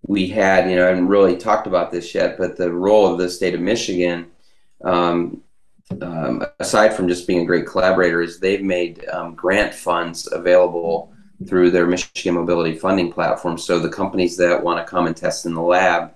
[0.07, 3.19] we had, you know, I haven't really talked about this yet, but the role of
[3.19, 4.27] the state of Michigan,
[4.83, 5.41] um,
[6.01, 11.13] um, aside from just being a great collaborator, is they've made um, grant funds available
[11.47, 13.57] through their Michigan Mobility Funding Platform.
[13.57, 16.13] So the companies that want to come and test in the lab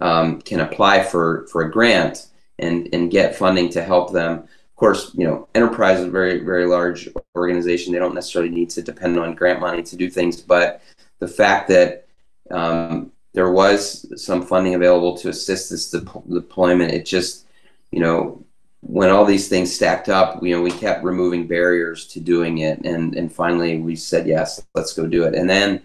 [0.00, 2.26] um, can apply for for a grant
[2.58, 4.38] and and get funding to help them.
[4.38, 7.92] Of course, you know, enterprise is a very very large organization.
[7.92, 10.82] They don't necessarily need to depend on grant money to do things, but
[11.18, 12.06] the fact that
[12.50, 17.46] um, there was some funding available to assist this de- deployment, it just,
[17.90, 18.44] you know,
[18.80, 22.84] when all these things stacked up, you know, we kept removing barriers to doing it,
[22.84, 25.34] and and finally we said yes, let's go do it.
[25.34, 25.82] And then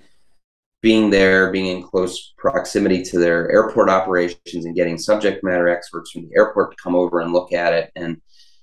[0.82, 6.12] being there, being in close proximity to their airport operations, and getting subject matter experts
[6.12, 8.22] from the airport to come over and look at it, and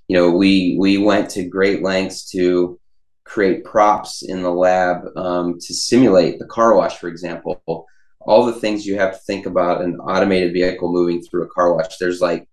[0.08, 2.78] you know, we we went to great lengths to
[3.24, 7.86] create props in the lab um, to simulate the car wash, for example.
[8.20, 11.74] All the things you have to think about an automated vehicle moving through a car
[11.74, 11.96] wash.
[11.98, 12.48] There's like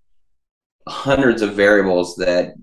[0.88, 2.54] hundreds of variables that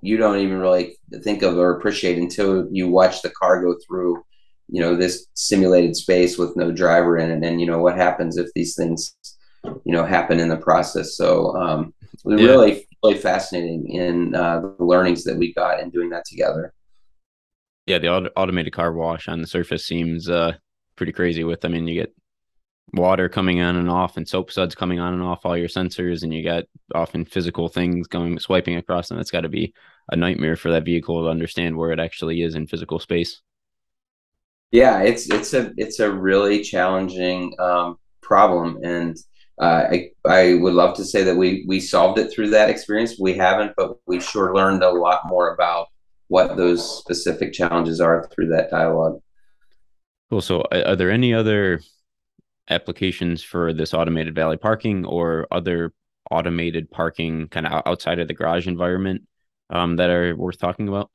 [0.00, 4.24] you don't even really think of or appreciate until you watch the car go through
[4.72, 7.46] you know this simulated space with no driver in it.
[7.46, 9.14] And you know what happens if these things
[9.84, 11.16] you know happen in the process?
[11.16, 12.36] So um yeah.
[12.36, 16.72] really really fascinating in uh, the learnings that we got in doing that together.
[17.86, 20.52] Yeah the auto- automated car wash on the surface seems uh
[20.96, 22.14] pretty crazy with i mean you get
[22.94, 26.22] water coming on and off and soap suds coming on and off all your sensors
[26.22, 29.72] and you got often physical things going swiping across them it's got to be
[30.10, 33.40] a nightmare for that vehicle to understand where it actually is in physical space
[34.72, 39.16] yeah it's it's a it's a really challenging um, problem and
[39.60, 43.16] uh, I, I would love to say that we we solved it through that experience.
[43.20, 45.88] We haven't but we sure learned a lot more about
[46.28, 49.20] what those specific challenges are through that dialogue.
[50.30, 50.40] Cool.
[50.40, 51.80] So are there any other
[52.70, 55.92] applications for this automated valet parking or other
[56.30, 59.22] automated parking kind of outside of the garage environment
[59.68, 61.10] um, that are worth talking about?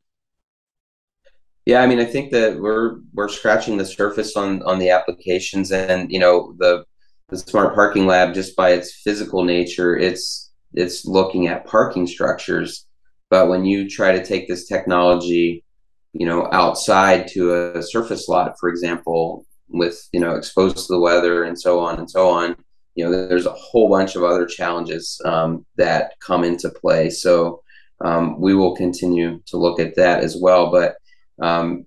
[1.67, 5.69] Yeah, I mean, I think that we're we're scratching the surface on on the applications,
[5.73, 6.85] and you know, the
[7.27, 12.85] the smart parking lab, just by its physical nature, it's it's looking at parking structures.
[13.29, 15.65] But when you try to take this technology,
[16.13, 20.99] you know, outside to a surface lot, for example, with you know exposed to the
[21.01, 22.55] weather and so on and so on
[22.95, 27.61] you know there's a whole bunch of other challenges um, that come into play so
[28.05, 30.95] um, we will continue to look at that as well but
[31.41, 31.85] um,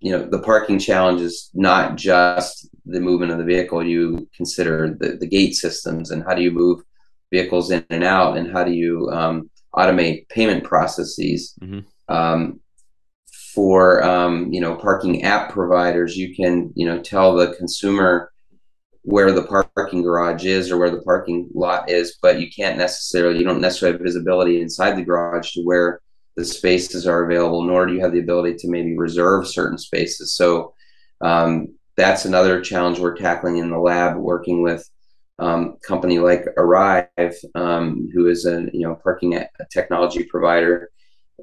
[0.00, 3.84] you know the parking challenge is not just the movement of the vehicle.
[3.84, 6.82] You consider the, the gate systems and how do you move
[7.30, 11.54] vehicles in and out, and how do you um, automate payment processes.
[11.60, 11.80] Mm-hmm.
[12.14, 12.60] Um,
[13.54, 18.30] for um, you know parking app providers, you can you know tell the consumer
[19.02, 23.38] where the parking garage is or where the parking lot is, but you can't necessarily
[23.38, 26.00] you don't necessarily have visibility inside the garage to where
[26.38, 30.34] the spaces are available, nor do you have the ability to maybe reserve certain spaces.
[30.34, 30.72] So
[31.20, 34.88] um, that's another challenge we're tackling in the lab, working with
[35.40, 40.90] um, company like Arrive, um, who is a you know parking technology provider,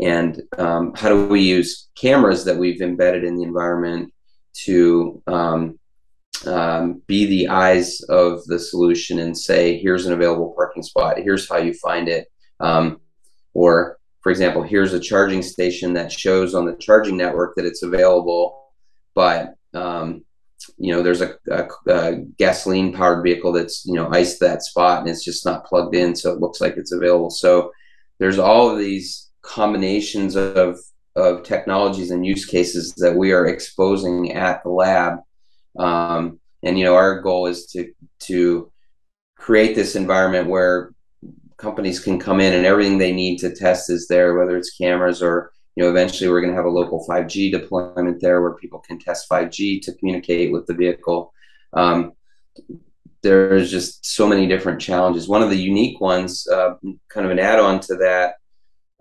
[0.01, 4.13] and um, how do we use cameras that we've embedded in the environment
[4.63, 5.77] to um,
[6.45, 11.49] um, be the eyes of the solution and say, here's an available parking spot, here's
[11.49, 12.27] how you find it,
[12.61, 13.01] um,
[13.53, 17.83] or for example, here's a charging station that shows on the charging network that it's
[17.83, 18.71] available,
[19.13, 20.25] but um,
[20.79, 25.01] you know there's a, a, a gasoline powered vehicle that's you know iced that spot
[25.01, 27.29] and it's just not plugged in, so it looks like it's available.
[27.29, 27.71] So
[28.17, 30.79] there's all of these combinations of
[31.15, 35.19] of technologies and use cases that we are exposing at the lab,
[35.77, 38.71] um, and you know our goal is to to
[39.37, 40.94] create this environment where
[41.57, 45.21] companies can come in and everything they need to test is there, whether it's cameras
[45.21, 48.79] or you know eventually we're going to have a local 5G deployment there where people
[48.79, 51.33] can test 5G to communicate with the vehicle.
[51.73, 52.13] Um,
[53.21, 55.27] there's just so many different challenges.
[55.27, 56.75] One of the unique ones, uh,
[57.09, 58.35] kind of an add-on to that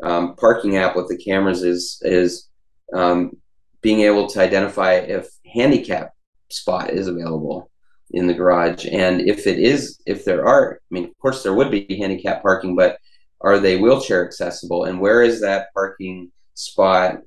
[0.02, 2.48] um, parking app with the cameras, is is
[2.92, 3.36] um,
[3.82, 6.14] being able to identify if handicap
[6.50, 7.70] spot is available
[8.14, 8.86] in the garage.
[8.90, 12.42] And if it is, if there are, I mean, of course, there would be handicap
[12.42, 12.98] parking, but
[13.40, 14.84] are they wheelchair accessible?
[14.84, 17.18] And where is that parking spot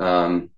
[0.00, 0.50] um,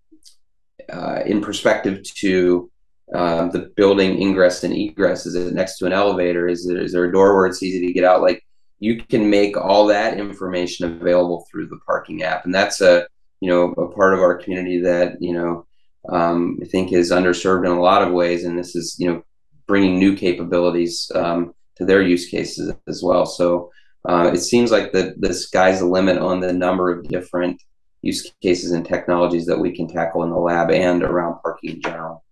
[0.92, 2.70] uh, in perspective to
[3.14, 5.26] uh, the building ingress and egress?
[5.26, 6.48] Is it next to an elevator?
[6.48, 8.22] Is there, is there a door where it's easy to get out?
[8.22, 8.42] Like
[8.78, 13.06] you can make all that information available through the parking app, and that's a
[13.40, 15.66] you know a part of our community that you know
[16.08, 19.22] um, I think is underserved in a lot of ways, and this is you know
[19.66, 23.26] bringing new capabilities um, to their use cases as well.
[23.26, 23.70] So
[24.08, 27.60] uh, it seems like the, the sky's the limit on the number of different
[28.02, 31.82] use cases and technologies that we can tackle in the lab and around parking in
[31.82, 32.22] general.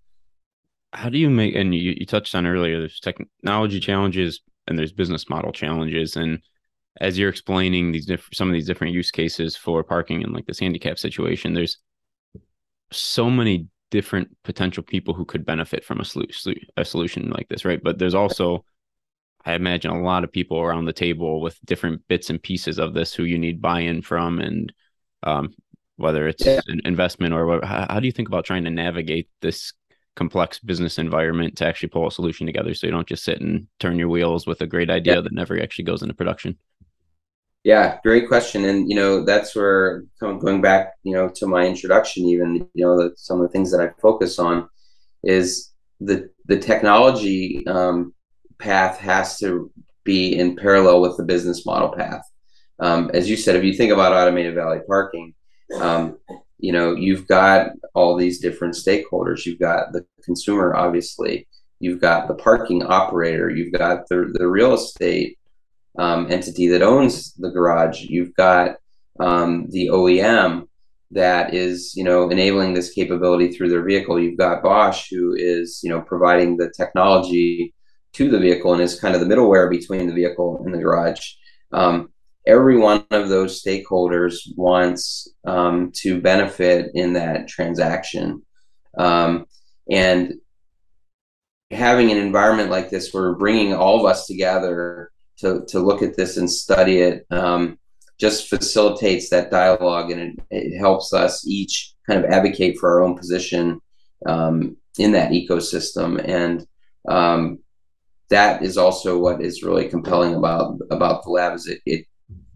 [0.93, 4.93] How do you make, and you, you touched on earlier, there's technology challenges and there's
[4.93, 6.17] business model challenges.
[6.17, 6.41] And
[7.01, 10.45] as you're explaining these different, some of these different use cases for parking in like
[10.45, 11.79] this handicap situation, there's
[12.93, 17.65] so many different potential people who could benefit from a, solu- a solution like this,
[17.65, 17.81] right?
[17.81, 18.65] But there's also,
[19.45, 22.95] I imagine, a lot of people around the table with different bits and pieces of
[22.95, 24.73] this who you need buy-in from, and
[25.23, 25.53] um,
[25.97, 26.63] whether it's yeah.
[26.69, 29.75] an investment or what, how, how do you think about trying to navigate this
[30.17, 33.67] complex business environment to actually pull a solution together so you don't just sit and
[33.79, 35.21] turn your wheels with a great idea yeah.
[35.21, 36.59] that never actually goes into production?
[37.65, 38.65] Yeah, great question.
[38.65, 42.97] And, you know, that's where going back, you know, to my introduction, even, you know,
[42.97, 44.69] the, some of the things that I focus on
[45.23, 45.71] is
[46.01, 48.15] the, the technology um,
[48.59, 49.71] path has to
[50.03, 52.23] be in parallel with the business model path.
[52.81, 55.33] Um, as you said, if you think about automated valet parking,
[55.81, 56.19] um,
[56.59, 59.47] you know, you've got all these different stakeholders.
[59.47, 61.47] You've got the consumer, obviously.
[61.79, 63.51] You've got the parking operator.
[63.51, 65.39] You've got the, the real estate
[65.99, 68.03] um, entity that owns the garage.
[68.03, 68.77] You've got
[69.21, 70.69] um, the OEM
[71.11, 74.19] that is, you know, enabling this capability through their vehicle.
[74.19, 77.75] You've got Bosch, who is, you know, providing the technology
[78.15, 81.21] to the vehicle and is kind of the middleware between the vehicle and the garage.
[81.73, 82.13] Um,
[82.47, 88.43] every one of those stakeholders wants um, to benefit in that transaction.
[88.97, 89.47] Um,
[89.91, 90.35] and
[91.71, 96.03] having an environment like this where we're bringing all of us together to, to look
[96.03, 97.79] at this and study it um,
[98.19, 103.03] just facilitates that dialogue and it, it, helps us each kind of advocate for our
[103.03, 103.81] own position
[104.27, 106.23] um, in that ecosystem.
[106.25, 106.67] And
[107.09, 107.59] um,
[108.31, 112.07] that is also what is really compelling about about the lab is it it,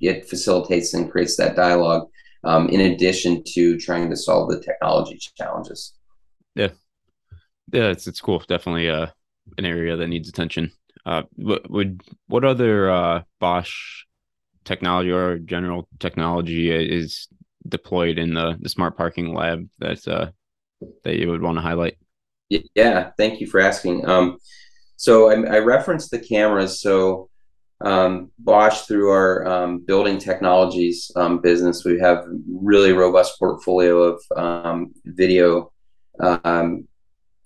[0.01, 2.09] it facilitates and creates that dialogue
[2.45, 5.95] um, in addition to trying to solve the technology challenges.
[6.55, 6.71] Yeah.
[7.73, 8.43] Yeah it's, it's cool.
[8.47, 9.09] Definitely uh,
[9.59, 10.71] an area that needs attention
[11.07, 14.05] uh, would what other uh, Bosch
[14.65, 17.29] technology or general technology is
[17.67, 20.31] deployed in the, the smart parking lab that uh,
[21.05, 21.97] that you would want to highlight?
[22.49, 24.09] Yeah, thank you for asking.
[24.09, 24.39] Um,
[24.97, 26.81] so I, I, referenced the cameras.
[26.81, 27.29] So
[27.81, 34.23] um, Bosch, through our um, building technologies um, business, we have really robust portfolio of
[34.37, 35.73] um, video
[36.21, 36.87] um,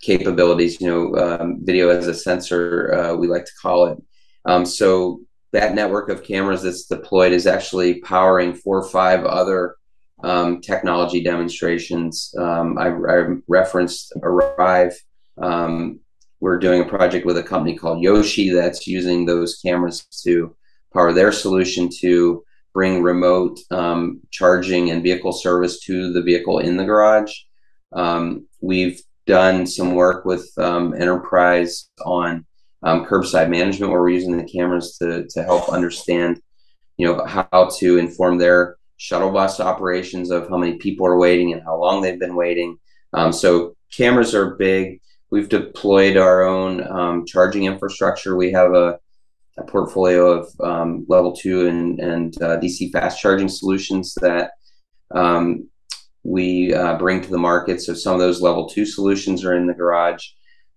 [0.00, 3.98] capabilities, you know, um, video as a sensor, uh, we like to call it.
[4.44, 5.20] Um, so
[5.52, 9.76] that network of cameras that's deployed is actually powering four or five other
[10.22, 12.34] um, technology demonstrations.
[12.38, 14.94] Um, I, I, referenced Arrive.
[15.40, 16.00] Um,
[16.40, 20.54] we're doing a project with a company called Yoshi that's using those cameras to
[20.92, 26.76] power their solution to bring remote um, charging and vehicle service to the vehicle in
[26.76, 27.34] the garage.
[27.92, 32.44] Um, we've done some work with um, Enterprise on
[32.82, 36.40] um, curbside management, where we're using the cameras to to help understand,
[36.96, 41.54] you know, how to inform their shuttle bus operations of how many people are waiting
[41.54, 42.78] and how long they've been waiting.
[43.14, 45.00] Um, so cameras are big.
[45.30, 48.36] We've deployed our own um, charging infrastructure.
[48.36, 48.98] We have a,
[49.56, 54.50] a portfolio of um, level two and, and uh, DC fast charging solutions that
[55.14, 55.69] um,
[56.22, 57.80] we uh, bring to the market.
[57.80, 60.26] So some of those level two solutions are in the garage.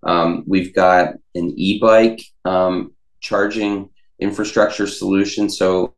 [0.03, 3.89] Um, we've got an e-bike um, charging
[4.19, 5.49] infrastructure solution.
[5.49, 5.95] So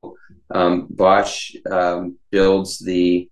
[0.54, 3.30] um, Bosch um, builds the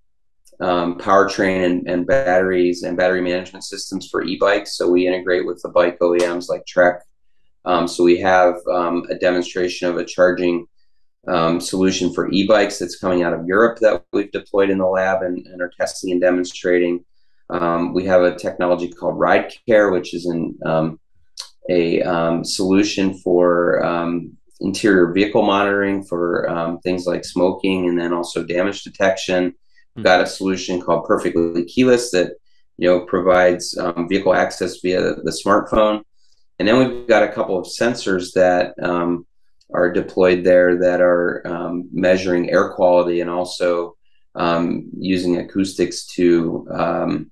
[0.59, 4.78] um, powertrain and, and, batteries and battery management systems for e-bikes.
[4.78, 7.01] So we integrate with the bike OEMs like Trek.
[7.66, 10.68] Um, so we have a demonstration of a charging
[11.28, 15.21] um, solution for e-bikes that's coming out of Europe that we've deployed in the lab
[15.21, 17.03] and, and are testing and demonstrating.
[17.49, 20.99] Um, we have a technology called RideCare, which is an, um,
[21.69, 28.13] a um, solution for um, interior vehicle monitoring for um, things like smoking and then
[28.13, 29.53] also damage detection.
[29.95, 32.34] We've got a solution called Perfectly Keyless that
[32.78, 33.78] you know provides
[34.09, 36.03] vehicle access via the smartphone.
[36.59, 39.26] And then we've got a couple of sensors that um,
[39.74, 43.95] are deployed there that are um, measuring air quality and also
[44.36, 47.32] um, using acoustics to um,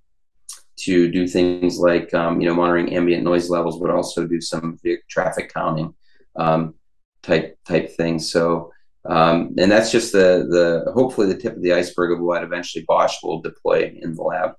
[0.77, 4.79] to do things like um, you know monitoring ambient noise levels, but also do some
[5.09, 5.93] traffic counting
[6.35, 6.75] um,
[7.23, 8.31] type type things.
[8.31, 8.71] So
[9.05, 12.85] um, and that's just the the hopefully the tip of the iceberg of what eventually
[12.87, 14.51] Bosch will deploy in the lab.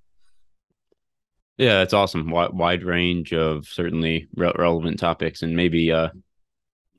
[1.59, 2.28] Yeah, that's awesome.
[2.28, 6.09] W- wide range of certainly re- relevant topics, and maybe uh,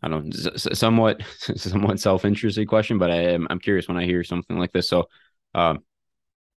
[0.04, 1.22] I don't know, somewhat
[1.56, 4.90] somewhat self interested question, but I am I'm curious when I hear something like this.
[4.90, 5.08] So,
[5.56, 5.80] um,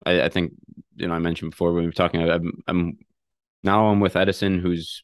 [0.05, 0.53] I, I think
[0.95, 2.27] you know I mentioned before when we were talking.
[2.27, 2.97] I'm, I'm
[3.63, 5.03] now I'm with Edison, who's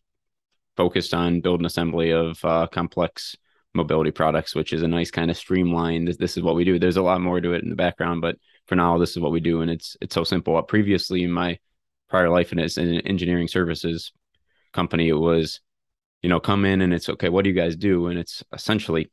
[0.75, 3.37] focused on build and assembly of uh, complex
[3.73, 6.07] mobility products, which is a nice kind of streamlined.
[6.07, 6.79] This, this is what we do.
[6.79, 8.37] There's a lot more to it in the background, but
[8.67, 10.61] for now, this is what we do, and it's it's so simple.
[10.63, 11.59] Previously, in my
[12.09, 14.11] prior life in an engineering services
[14.73, 15.61] company, it was
[16.21, 18.07] you know, come in and it's okay, what do you guys do?
[18.07, 19.11] And it's essentially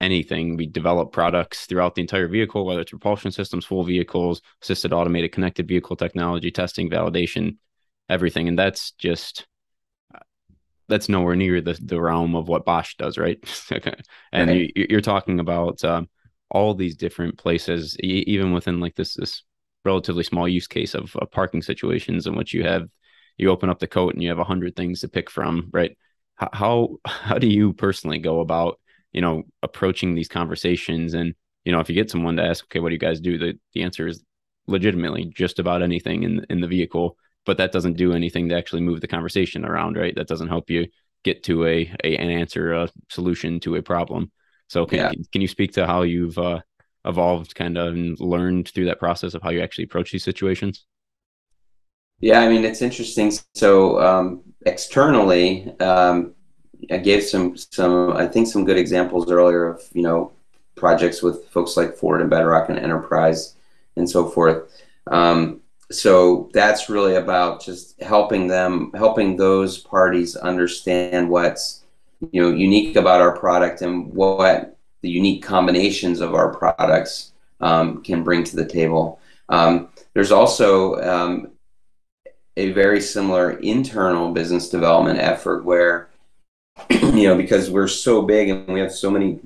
[0.00, 0.56] anything.
[0.56, 5.32] We develop products throughout the entire vehicle, whether it's propulsion systems, full vehicles, assisted automated
[5.32, 7.56] connected vehicle technology, testing, validation,
[8.08, 8.48] everything.
[8.48, 9.46] And that's just
[10.88, 13.38] that's nowhere near the, the realm of what Bosch does, right?
[14.32, 14.72] and right.
[14.74, 16.08] You, are talking about um,
[16.50, 19.42] all these different places, even within like this this
[19.84, 22.88] relatively small use case of, of parking situations in which you have
[23.36, 25.96] you open up the coat and you have a hundred things to pick from, right?
[26.36, 28.80] How how do you personally go about
[29.12, 31.14] you know approaching these conversations?
[31.14, 33.38] And you know if you get someone to ask okay what do you guys do?
[33.38, 34.22] the, the answer is
[34.66, 38.80] legitimately just about anything in in the vehicle but that doesn't do anything to actually
[38.80, 40.14] move the conversation around right?
[40.14, 40.86] That doesn't help you
[41.24, 44.30] get to a, a an answer a solution to a problem.
[44.68, 45.12] So can, yeah.
[45.30, 46.60] can you speak to how you've uh,
[47.04, 50.86] evolved kind of and learned through that process of how you actually approach these situations
[52.20, 56.34] yeah i mean it's interesting so um, externally, um,
[56.90, 60.32] I gave some some I think some good examples earlier of you know
[60.74, 63.54] projects with folks like Ford and Bedrock and Enterprise
[63.96, 64.70] and so forth.
[65.06, 65.60] Um,
[65.90, 71.84] so that's really about just helping them, helping those parties understand what's
[72.32, 78.02] you know unique about our product and what the unique combinations of our products um,
[78.02, 79.20] can bring to the table.
[79.48, 81.50] Um, there's also um,
[82.56, 86.08] a very similar internal business development effort where
[86.90, 89.40] you know because we're so big and we have so many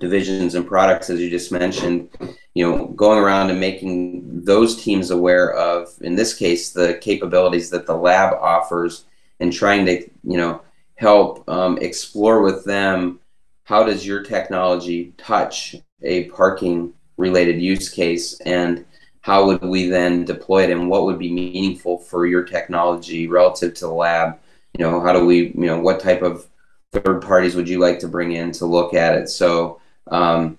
[0.00, 2.08] divisions and products as you just mentioned
[2.54, 7.70] you know going around and making those teams aware of in this case the capabilities
[7.70, 9.04] that the lab offers
[9.40, 10.60] and trying to you know
[10.96, 13.20] help um, explore with them
[13.64, 18.38] how does your technology touch a parking related use case?
[18.40, 18.84] And
[19.24, 23.74] how would we then deploy it and what would be meaningful for your technology relative
[23.74, 24.38] to the lab
[24.76, 26.46] you know how do we you know what type of
[26.92, 30.58] third parties would you like to bring in to look at it so um,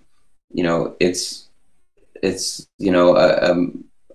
[0.51, 1.49] you know it's
[2.21, 3.55] it's you know a,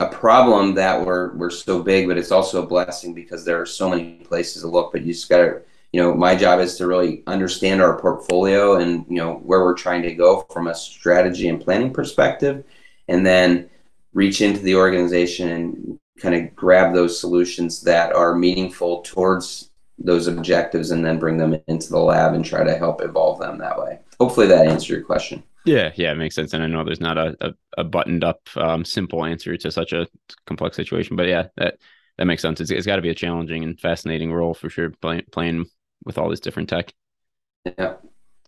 [0.00, 3.66] a problem that we're we're so big, but it's also a blessing because there are
[3.66, 4.92] so many places to look.
[4.92, 5.60] But you just got to,
[5.92, 9.74] you know, my job is to really understand our portfolio and you know where we're
[9.74, 12.64] trying to go from a strategy and planning perspective,
[13.08, 13.68] and then
[14.12, 20.26] reach into the organization and kind of grab those solutions that are meaningful towards those
[20.26, 23.78] objectives and then bring them into the lab and try to help evolve them that
[23.78, 23.98] way.
[24.18, 25.42] Hopefully that answers your question.
[25.66, 26.54] Yeah, yeah, it makes sense.
[26.54, 29.92] And I know there's not a, a, a buttoned up, um, simple answer to such
[29.92, 30.06] a
[30.46, 31.78] complex situation, but yeah, that
[32.16, 32.60] that makes sense.
[32.60, 35.66] It's, it's got to be a challenging and fascinating role for sure, play, playing
[36.04, 36.92] with all this different tech.
[37.64, 37.96] Yeah.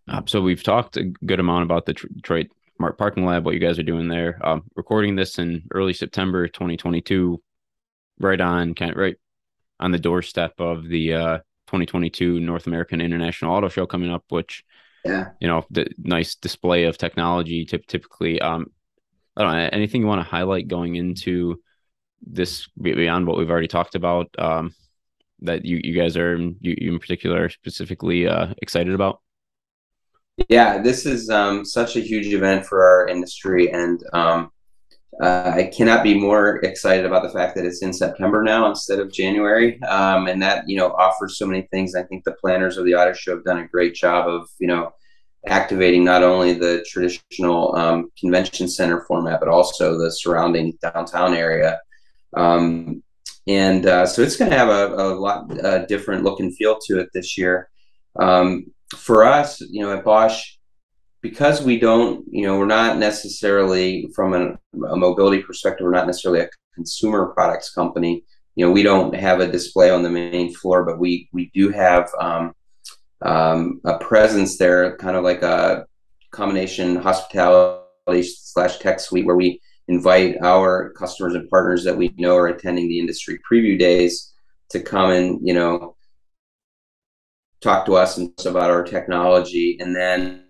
[0.08, 2.48] Uh, so we've talked a good amount about the Detroit
[2.82, 4.40] Smart Parking Lab, what you guys are doing there.
[4.44, 7.40] Um, recording this in early September 2022,
[8.18, 9.14] right on kind of right
[9.78, 11.36] on the doorstep of the uh,
[11.68, 14.64] 2022 North American International Auto Show coming up, which
[15.04, 17.64] yeah, you know, the nice display of technology.
[17.64, 18.66] typically, um,
[19.36, 21.62] I don't know anything you want to highlight going into
[22.20, 24.28] this beyond what we've already talked about.
[24.40, 24.74] Um,
[25.42, 29.20] that you you guys are you, you in particular specifically uh, excited about.
[30.48, 34.50] Yeah, this is um, such a huge event for our industry, and um,
[35.20, 38.98] uh, I cannot be more excited about the fact that it's in September now instead
[38.98, 41.94] of January, um, and that you know offers so many things.
[41.94, 44.66] I think the planners of the auto show have done a great job of you
[44.66, 44.92] know
[45.46, 51.80] activating not only the traditional um, convention center format but also the surrounding downtown area.
[52.36, 53.02] Um,
[53.48, 56.78] and uh, so it's going to have a, a lot uh, different look and feel
[56.86, 57.68] to it this year.
[58.20, 58.66] Um,
[58.96, 60.56] for us, you know, at Bosch,
[61.20, 66.40] because we don't, you know, we're not necessarily from a, mobility perspective, we're not necessarily
[66.40, 68.24] a consumer products company.
[68.56, 71.70] You know, we don't have a display on the main floor, but we we do
[71.70, 72.54] have um,
[73.22, 75.86] um, a presence there, kind of like a
[76.32, 82.36] combination hospitality slash tech suite, where we invite our customers and partners that we know
[82.36, 84.32] are attending the industry preview days
[84.70, 85.94] to come and you know
[87.62, 90.44] talk to us and about our technology, and then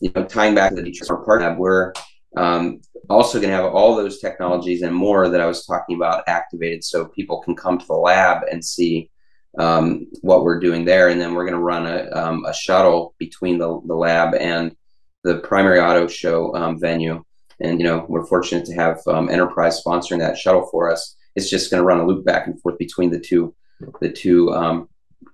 [0.00, 1.92] you know, tying back to the Detroit Park Lab, we're
[2.36, 6.24] um, also going to have all those technologies and more that I was talking about
[6.26, 9.10] activated so people can come to the lab and see
[9.58, 11.08] um, what we're doing there.
[11.08, 14.74] And then we're going to run a, um, a shuttle between the, the lab and
[15.22, 17.24] the primary auto show um, venue.
[17.60, 21.16] And, you know, we're fortunate to have um, Enterprise sponsoring that shuttle for us.
[21.36, 23.54] It's just going to run a loop back and forth between the two,
[24.00, 24.88] the two um,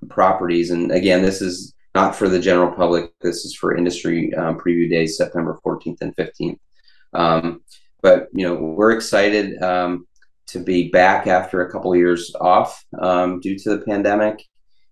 [0.09, 0.70] properties.
[0.70, 3.12] And again, this is not for the general public.
[3.20, 6.59] This is for industry um, preview days, September 14th and 15th.
[7.12, 7.62] Um,
[8.03, 10.07] but you know, we're excited um,
[10.48, 14.42] to be back after a couple of years off um, due to the pandemic,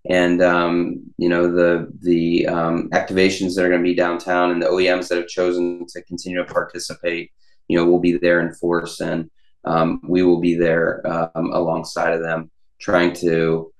[0.09, 2.45] and um, you know the the
[2.93, 6.37] activations that are going to be downtown and the OEMs that have chosen to continue
[6.37, 7.31] to participate.
[7.67, 9.29] You know, will be there in force, and
[10.03, 11.01] we will be there
[11.35, 13.71] alongside of them, trying to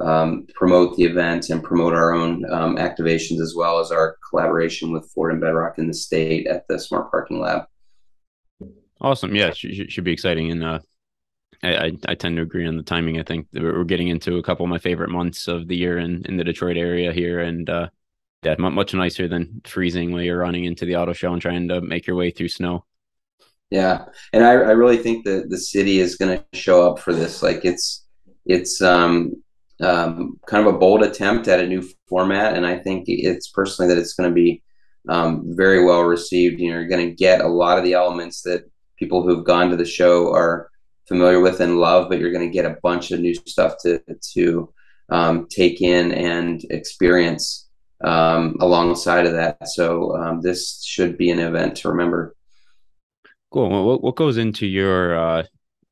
[0.00, 4.92] um, promote the event and promote our own um, activations as well as our collaboration
[4.92, 7.64] with Ford and Bedrock in the state at the Smart Parking Lab.
[9.00, 9.34] Awesome.
[9.34, 10.50] Yeah, should, should be exciting.
[10.50, 10.78] And uh,
[11.62, 13.20] I, I, I, tend to agree on the timing.
[13.20, 16.24] I think we're getting into a couple of my favorite months of the year in,
[16.26, 17.40] in the Detroit area here.
[17.40, 17.88] And uh,
[18.42, 21.80] yeah, much nicer than freezing while you're running into the auto show and trying to
[21.80, 22.84] make your way through snow.
[23.70, 24.04] Yeah.
[24.32, 27.42] And I, I really think that the city is going to show up for this.
[27.42, 28.05] Like it's,
[28.46, 29.34] it's, um,
[29.80, 33.92] um, kind of a bold attempt at a new format, and I think it's personally
[33.92, 34.62] that it's going to be
[35.08, 36.60] um, very well received.
[36.60, 39.70] You know, you're going to get a lot of the elements that people who've gone
[39.70, 40.70] to the show are
[41.06, 44.00] familiar with and love, but you're going to get a bunch of new stuff to
[44.34, 44.72] to
[45.10, 47.68] um, take in and experience
[48.02, 49.68] um, alongside of that.
[49.68, 52.34] So um, this should be an event to remember.
[53.52, 53.70] Cool.
[53.70, 55.44] Well, what, what goes into your uh,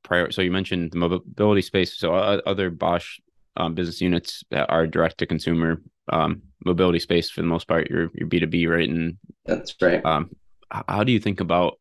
[0.05, 0.30] prior?
[0.30, 1.98] So you mentioned the mobility space.
[1.98, 3.18] So other Bosch
[3.57, 5.82] um, business units that are direct to consumer
[6.12, 7.90] um, mobility space for the most part.
[7.90, 8.88] You're you're B two B, right?
[8.88, 10.05] And that's right.
[10.05, 10.30] Um,
[10.70, 11.78] how do you think about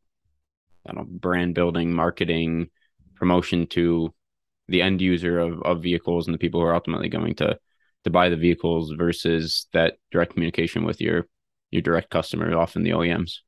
[0.87, 2.69] I don't know, brand building, marketing,
[3.15, 4.13] promotion to
[4.67, 7.57] the end user of, of vehicles and the people who are ultimately going to
[8.03, 11.27] to buy the vehicles versus that direct communication with your
[11.71, 13.39] your direct customer, often the OEMs?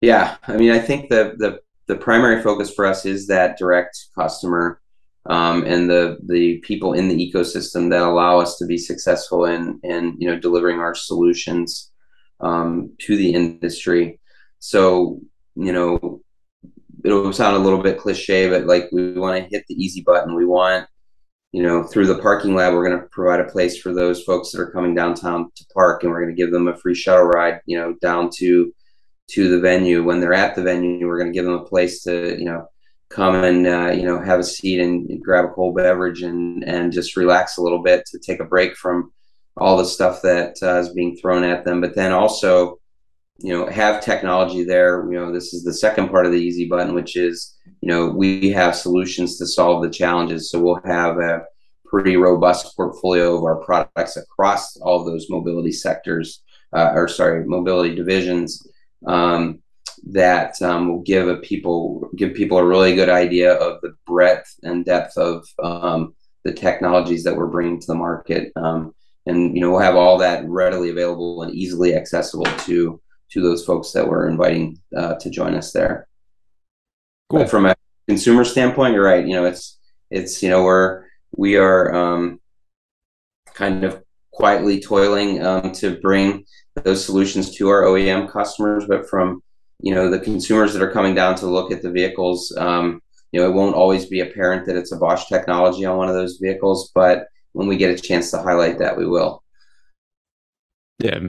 [0.00, 4.06] Yeah, I mean, I think the the the primary focus for us is that direct
[4.14, 4.80] customer
[5.26, 9.80] um, and the the people in the ecosystem that allow us to be successful in
[9.82, 11.90] in you know delivering our solutions
[12.40, 14.20] um, to the industry.
[14.58, 15.20] So
[15.56, 16.20] you know
[17.04, 20.34] it'll sound a little bit cliche, but like we want to hit the easy button.
[20.34, 20.86] We want
[21.52, 24.50] you know through the parking lab we're going to provide a place for those folks
[24.52, 27.24] that are coming downtown to park and we're going to give them a free shuttle
[27.24, 28.70] ride you know down to
[29.28, 30.02] to the venue.
[30.02, 32.68] When they're at the venue, we're going to give them a place to, you know,
[33.10, 36.92] come and uh, you know have a seat and grab a cold beverage and and
[36.92, 39.12] just relax a little bit to take a break from
[39.56, 41.80] all the stuff that uh, is being thrown at them.
[41.80, 42.78] But then also,
[43.38, 45.04] you know, have technology there.
[45.10, 48.08] You know, this is the second part of the easy button, which is you know
[48.08, 50.50] we have solutions to solve the challenges.
[50.50, 51.44] So we'll have a
[51.86, 56.42] pretty robust portfolio of our products across all those mobility sectors,
[56.74, 58.66] uh, or sorry, mobility divisions.
[59.06, 59.62] Um,
[60.10, 64.54] that um, will give a people give people a really good idea of the breadth
[64.62, 68.52] and depth of um, the technologies that we're bringing to the market.
[68.56, 68.94] Um,
[69.26, 73.64] and you know we'll have all that readily available and easily accessible to to those
[73.64, 76.08] folks that we're inviting uh, to join us there.
[77.28, 77.40] Cool.
[77.40, 77.74] But from a
[78.08, 79.26] consumer standpoint, you're right.
[79.26, 79.78] You know, it's
[80.10, 81.04] it's you know we're
[81.36, 82.40] we are um,
[83.54, 86.44] kind of quietly toiling um, to bring
[86.84, 89.42] those solutions to our OEM customers, but from
[89.80, 93.00] you know the consumers that are coming down to look at the vehicles, um,
[93.32, 96.14] you know, it won't always be apparent that it's a Bosch technology on one of
[96.14, 99.42] those vehicles, but when we get a chance to highlight that, we will.
[100.98, 101.20] Yeah,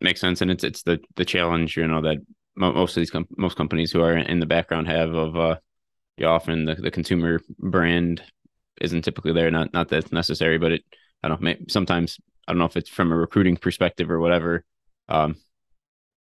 [0.00, 2.18] makes sense, and it's it's the the challenge you know that
[2.56, 5.56] most of these com- most companies who are in the background have of uh,
[6.24, 8.22] often the, the consumer brand
[8.80, 9.50] isn't typically there.
[9.50, 10.84] Not not that it's necessary, but it
[11.22, 11.54] I don't know.
[11.68, 14.64] Sometimes I don't know if it's from a recruiting perspective or whatever.
[15.10, 15.36] Um,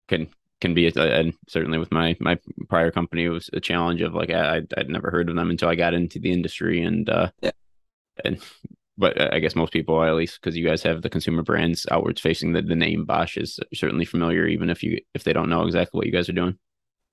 [0.07, 0.27] can
[0.61, 4.13] can be a, and certainly with my my prior company it was a challenge of
[4.13, 7.29] like I I'd never heard of them until I got into the industry and uh
[7.41, 7.51] yeah.
[8.25, 8.41] and
[8.97, 12.19] but I guess most people, at least because you guys have the consumer brands outwards
[12.19, 15.65] facing, the, the name Bosch is certainly familiar, even if you if they don't know
[15.65, 16.57] exactly what you guys are doing.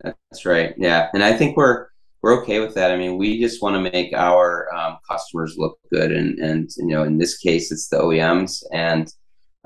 [0.03, 0.75] That's right.
[0.79, 1.89] Yeah, and I think we're
[2.23, 2.91] we're okay with that.
[2.91, 6.87] I mean, we just want to make our um, customers look good, and and you
[6.87, 9.13] know, in this case, it's the OEMs, and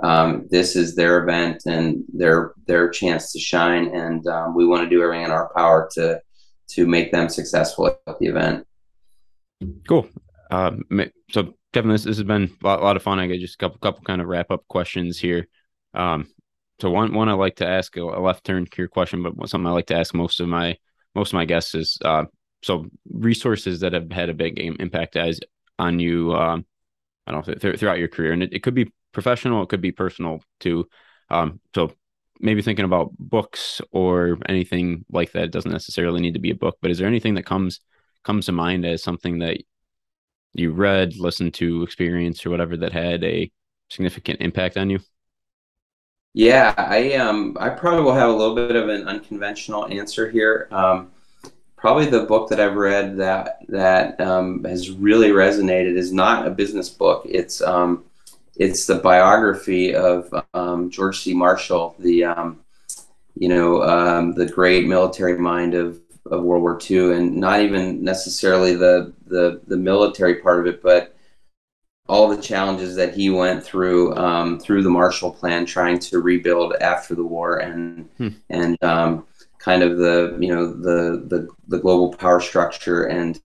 [0.01, 4.84] um, this is their event and their their chance to shine, and um, we want
[4.84, 6.20] to do everything in our power to
[6.70, 8.66] to make them successful at the event.
[9.88, 10.09] Cool.
[10.51, 10.84] Um,
[11.30, 13.18] so Kevin, this, this has been a lot, a lot of fun.
[13.18, 15.49] I got just a couple couple kind of wrap up questions here.
[15.94, 16.28] Um,
[16.80, 19.72] so one one I like to ask a, left turn career question, but something I
[19.72, 20.76] like to ask most of my
[21.14, 22.24] most of my guests is uh,
[22.62, 25.40] so resources that have had a big impact as
[25.78, 26.34] on you.
[26.34, 26.64] Um,
[27.26, 29.81] I don't know th- throughout your career, and it, it could be professional, it could
[29.81, 30.89] be personal too.
[31.29, 31.93] Um, so
[32.41, 35.45] maybe thinking about books or anything like that.
[35.45, 37.81] It doesn't necessarily need to be a book, but is there anything that comes
[38.25, 39.59] comes to mind as something that
[40.53, 43.51] you read, listened to, experienced, or whatever that had a
[43.91, 45.01] significant impact on you?
[46.35, 50.69] Yeah, I um I probably will have a little bit of an unconventional answer here.
[50.71, 51.11] Um,
[51.77, 56.51] probably the book that I've read that that um, has really resonated is not a
[56.51, 57.23] business book.
[57.29, 58.05] It's um,
[58.59, 61.33] it's the biography of um, George C.
[61.33, 62.61] Marshall, the um,
[63.37, 68.03] you know um, the great military mind of of World War II, and not even
[68.03, 71.15] necessarily the the the military part of it, but
[72.09, 76.75] all the challenges that he went through um, through the Marshall Plan, trying to rebuild
[76.81, 78.29] after the war, and hmm.
[78.51, 79.27] and um,
[79.59, 83.41] kind of the you know the the the global power structure, and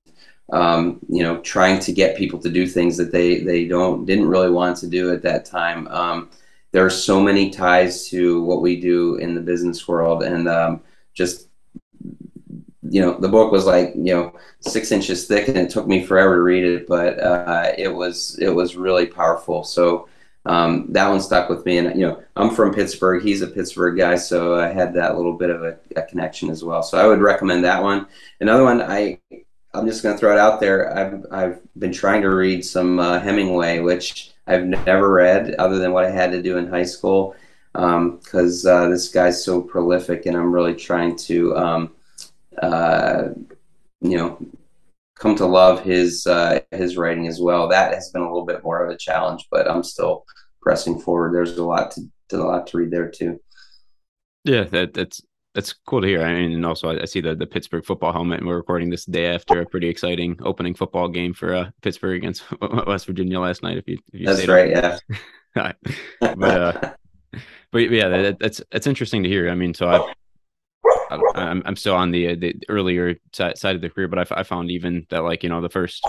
[0.52, 4.28] um, you know trying to get people to do things that they they don't didn't
[4.28, 5.88] really want to do at that time.
[5.88, 6.30] Um,
[6.72, 10.82] there are so many ties to what we do in the business world, and um,
[11.14, 11.48] just
[12.94, 16.06] you know, the book was like, you know, six inches thick and it took me
[16.06, 19.64] forever to read it, but uh, it was, it was really powerful.
[19.64, 20.08] So
[20.46, 21.78] um, that one stuck with me.
[21.78, 23.24] And, you know, I'm from Pittsburgh.
[23.24, 24.16] He's a Pittsburgh guy.
[24.16, 26.84] So I had that little bit of a, a connection as well.
[26.84, 28.06] So I would recommend that one.
[28.42, 29.20] Another one, I,
[29.74, 30.96] I'm just going to throw it out there.
[30.96, 35.94] I've, I've been trying to read some uh, Hemingway, which I've never read other than
[35.94, 37.36] what I had to do in high school
[37.74, 41.92] because um, uh, this guy's so prolific and I'm really trying to, um,
[42.62, 43.30] uh,
[44.02, 44.46] you know,
[45.16, 47.68] come to love his uh, his writing as well.
[47.70, 50.26] That has been a little bit more of a challenge, but I'm still
[50.62, 51.34] pressing forward.
[51.34, 52.02] There's a lot to,
[52.32, 53.40] a lot to read there too.
[54.44, 55.22] Yeah, that that's
[55.54, 56.24] that's cool to hear.
[56.24, 59.06] I mean, and also I, see the the Pittsburgh football helmet, and we're recording this
[59.06, 62.44] day after a pretty exciting opening football game for uh, Pittsburgh against
[62.88, 63.78] West Virginia last night.
[63.78, 64.98] If you, if you that's right, yeah.
[66.20, 66.94] but uh,
[67.72, 69.50] but yeah, that, that's that's interesting to hear.
[69.50, 70.14] I mean, so I
[71.36, 74.44] I'm, I'm still on the the earlier side, side of the career, but I, I
[74.44, 76.04] found even that like you know the first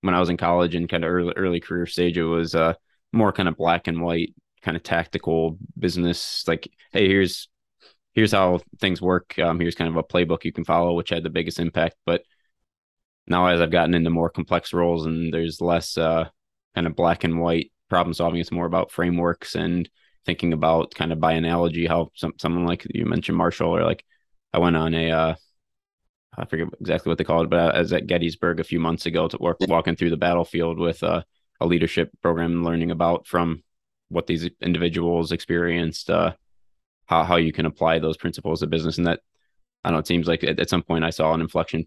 [0.00, 2.74] when I was in college and kind of early early career stage, it was uh
[3.12, 6.44] more kind of black and white, kind of tactical business.
[6.46, 7.48] Like, hey, here's
[8.18, 9.38] here's how things work.
[9.38, 11.94] Um, here's kind of a playbook you can follow, which had the biggest impact.
[12.04, 12.22] But
[13.28, 16.28] now, as I've gotten into more complex roles and there's less uh
[16.74, 19.88] kind of black and white problem solving, it's more about frameworks and
[20.26, 24.04] thinking about kind of by analogy how some someone like you mentioned Marshall or like
[24.52, 25.34] I went on a uh,
[26.36, 29.06] I forget exactly what they called it, but I was at Gettysburg a few months
[29.06, 31.22] ago to work walking through the battlefield with uh,
[31.60, 33.62] a leadership program learning about from
[34.08, 36.32] what these individuals experienced, uh,
[37.08, 39.20] how how you can apply those principles of business, and that
[39.84, 40.00] I don't know.
[40.00, 41.84] It seems like at, at some point I saw an inflection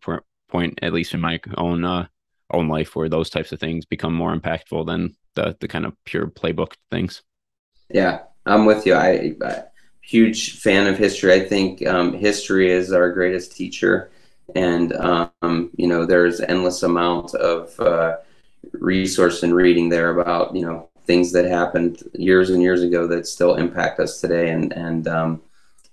[0.50, 2.08] point, at least in my own uh,
[2.52, 5.94] own life, where those types of things become more impactful than the the kind of
[6.06, 7.24] pure playbook things.
[7.90, 8.96] Yeah, I'm with you.
[8.96, 9.64] I, I
[10.02, 11.34] huge fan of history.
[11.34, 14.12] I think um, history is our greatest teacher,
[14.56, 18.18] and um, you know there's endless amount of uh,
[18.74, 23.28] resource and reading there about you know things that happened years and years ago that
[23.28, 25.42] still impact us today, and and um,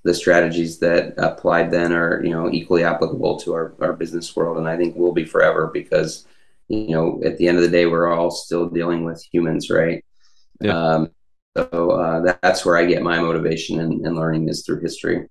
[0.04, 4.58] the strategies that applied then are you know equally applicable to our, our business world,
[4.58, 6.24] and I think will be forever because
[6.68, 10.04] you know at the end of the day we're all still dealing with humans, right?
[10.60, 10.78] Yeah.
[10.78, 11.10] Um,
[11.56, 15.26] so uh, that's where I get my motivation and, and learning is through history.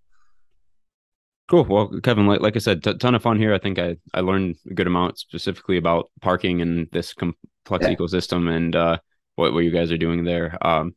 [1.48, 1.64] Cool.
[1.64, 3.54] Well, Kevin, like, like I said, t- ton of fun here.
[3.54, 7.96] I think I, I learned a good amount specifically about parking and this complex yeah.
[7.96, 8.98] ecosystem and uh,
[9.38, 10.58] what, what you guys are doing there.
[10.66, 10.96] Um,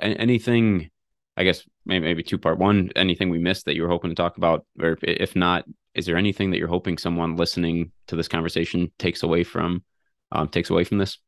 [0.00, 0.90] anything,
[1.36, 4.14] I guess, maybe, maybe two part one, anything we missed that you were hoping to
[4.14, 4.66] talk about?
[4.80, 5.64] Or if not,
[5.94, 9.82] is there anything that you're hoping someone listening to this conversation takes away from,
[10.30, 11.18] um, takes away from this?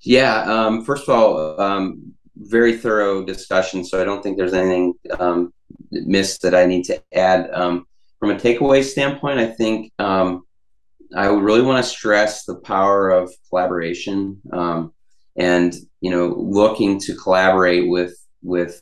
[0.00, 0.42] Yeah.
[0.42, 3.84] Um, first of all, um, very thorough discussion.
[3.84, 5.52] So I don't think there's anything um,
[5.92, 7.50] missed that I need to add.
[7.52, 7.86] Um,
[8.18, 10.42] from a takeaway standpoint, I think um,
[11.14, 14.92] I really want to stress the power of collaboration um,
[15.36, 18.80] and you know looking to collaborate with with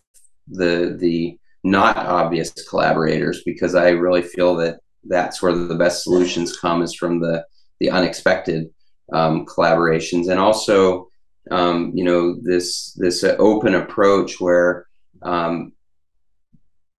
[0.49, 6.59] the the not obvious collaborators because I really feel that that's where the best solutions
[6.59, 7.45] come is from the
[7.81, 8.68] the unexpected
[9.12, 10.29] um, collaborations.
[10.29, 11.09] And also
[11.51, 14.87] um, you know this this open approach where
[15.22, 15.72] um,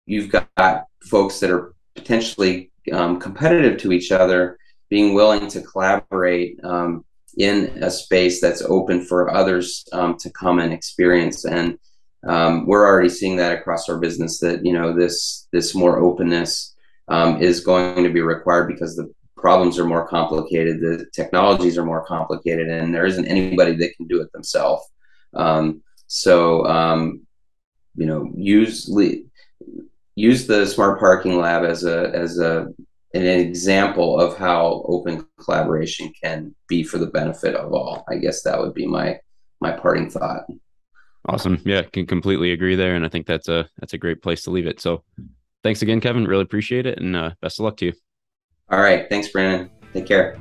[0.06, 4.58] you've got folks that are potentially um, competitive to each other
[4.90, 7.06] being willing to collaborate um,
[7.38, 11.78] in a space that's open for others um, to come and experience and
[12.28, 16.76] um, we're already seeing that across our business that you know this this more openness
[17.40, 19.10] is going to be required because the
[19.40, 24.08] problems are more complicated, the technologies are more complicated, and there isn't anybody that can
[24.08, 24.84] do it themselves.
[25.34, 27.22] Um, so, um,
[27.96, 28.90] you know, use
[30.16, 32.68] use the smart parking lab as a as a
[33.14, 38.06] an example of how open collaboration can be for the benefit of all.
[38.10, 39.20] I guess that would be my
[39.62, 40.44] my parting thought.
[41.28, 41.62] Awesome.
[41.66, 44.52] Yeah, can completely agree there, and I think that's a that's a great place to
[44.52, 44.80] leave it.
[44.80, 45.04] So,
[45.64, 46.26] thanks again, Kevin.
[46.26, 47.94] Really appreciate it, and uh, best of luck to you.
[48.72, 49.10] All right.
[49.10, 49.70] Thanks, Brandon.
[49.94, 50.40] Take care.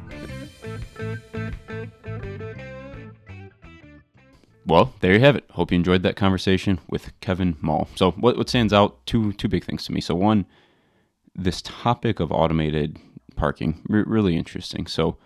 [4.67, 5.45] Well, there you have it.
[5.51, 7.89] Hope you enjoyed that conversation with Kevin Mall.
[7.97, 9.05] So, what, what stands out?
[9.07, 10.01] Two two big things to me.
[10.03, 10.45] So, one,
[11.39, 12.99] this topic of automated
[13.37, 14.87] parking, really interesting.
[14.87, 15.17] So,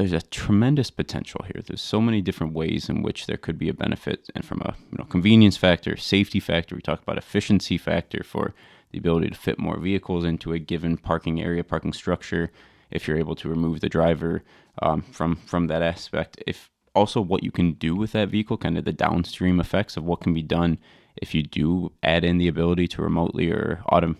[0.00, 1.62] there's a tremendous potential here.
[1.66, 4.74] There's so many different ways in which there could be a benefit, and from a
[4.90, 8.54] you know convenience factor, safety factor, we talk about efficiency factor for
[8.92, 12.50] the ability to fit more vehicles into a given parking area, parking structure.
[12.90, 14.42] If you're able to remove the driver
[14.80, 18.78] um, from from that aspect, if also what you can do with that vehicle, kind
[18.78, 20.78] of the downstream effects of what can be done
[21.16, 24.16] if you do add in the ability to remotely or autom-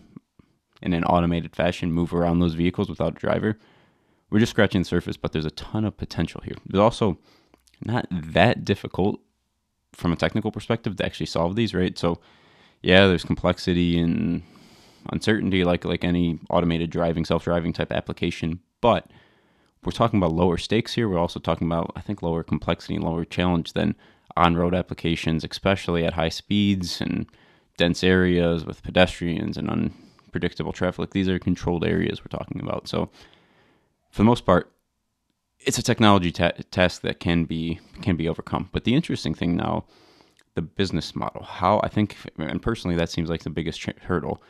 [0.82, 3.58] in an automated fashion move around those vehicles without a driver.
[4.30, 6.56] We're just scratching the surface, but there's a ton of potential here.
[6.66, 7.18] There's also
[7.84, 9.20] not that difficult
[9.92, 11.98] from a technical perspective to actually solve these, right?
[11.98, 12.20] So,
[12.82, 14.42] yeah, there's complexity and
[15.10, 19.10] uncertainty like like any automated driving, self-driving type application, but
[19.82, 21.08] we're talking about lower stakes here.
[21.08, 23.96] We're also talking about I think lower complexity and lower challenge than
[24.36, 27.26] on-road applications, especially at high speeds and
[27.76, 29.92] dense areas with pedestrians and
[30.30, 31.10] unpredictable traffic.
[31.10, 32.88] These are controlled areas we're talking about.
[32.88, 33.10] So
[34.10, 34.72] for the most part,
[35.58, 38.70] it's a technology ta- task that can be can be overcome.
[38.72, 39.84] But the interesting thing now,
[40.54, 44.42] the business model, how I think, and personally, that seems like the biggest hurdle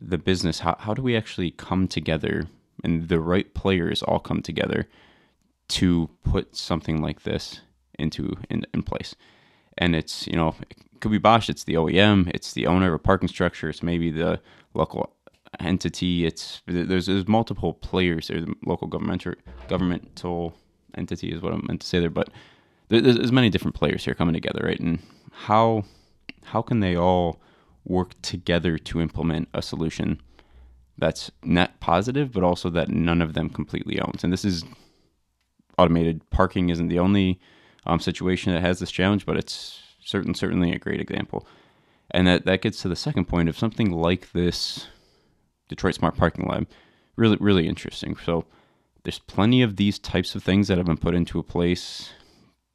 [0.00, 2.46] the business how, how do we actually come together
[2.82, 4.88] and the right players all come together
[5.68, 7.60] to put something like this
[7.98, 9.14] into in, in place
[9.76, 10.54] and it's you know
[11.00, 14.10] could be bosch it's the oem it's the owner of a parking structure it's maybe
[14.10, 14.40] the
[14.74, 15.14] local
[15.58, 19.34] entity it's there's there's multiple players there the local governmental
[19.68, 20.54] governmental
[20.96, 22.30] entity is what i meant to say there but
[22.88, 25.00] there's, there's many different players here coming together right and
[25.32, 25.84] how
[26.44, 27.40] how can they all
[27.84, 30.20] work together to implement a solution
[31.00, 34.22] that's net positive, but also that none of them completely owns.
[34.22, 34.64] And this is
[35.78, 37.40] automated parking isn't the only
[37.86, 41.46] um, situation that has this challenge, but it's certain certainly a great example.
[42.10, 44.88] And that, that gets to the second point of something like this
[45.68, 46.66] Detroit Smart Parking Lab.
[47.16, 48.16] Really, really interesting.
[48.16, 48.44] So
[49.04, 52.10] there's plenty of these types of things that have been put into a place,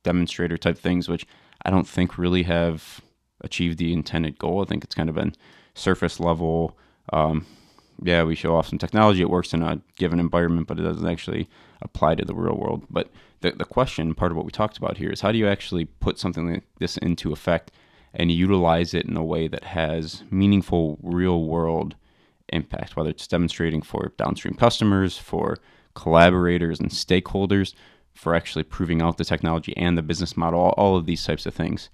[0.03, 1.27] demonstrator type things, which
[1.63, 3.01] I don't think really have
[3.41, 4.61] achieved the intended goal.
[4.61, 5.35] I think it's kind of been
[5.73, 6.77] surface level.
[7.11, 7.45] Um,
[8.01, 9.21] yeah, we show off some technology.
[9.21, 11.49] It works in a given environment, but it doesn't actually
[11.81, 12.85] apply to the real world.
[12.89, 13.09] But
[13.41, 15.85] the, the question, part of what we talked about here, is how do you actually
[15.85, 17.71] put something like this into effect
[18.13, 21.95] and utilize it in a way that has meaningful real world
[22.49, 25.57] impact, whether it's demonstrating for downstream customers, for
[25.93, 27.73] collaborators and stakeholders,
[28.13, 31.45] for actually proving out the technology and the business model, all, all of these types
[31.45, 31.89] of things.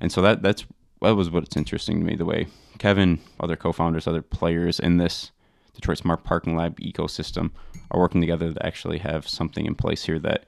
[0.00, 0.64] And so that that's
[1.02, 2.16] that was what's interesting to me.
[2.16, 2.46] The way
[2.78, 5.32] Kevin, other co-founders, other players in this
[5.74, 7.50] Detroit Smart Parking Lab ecosystem
[7.90, 10.46] are working together to actually have something in place here that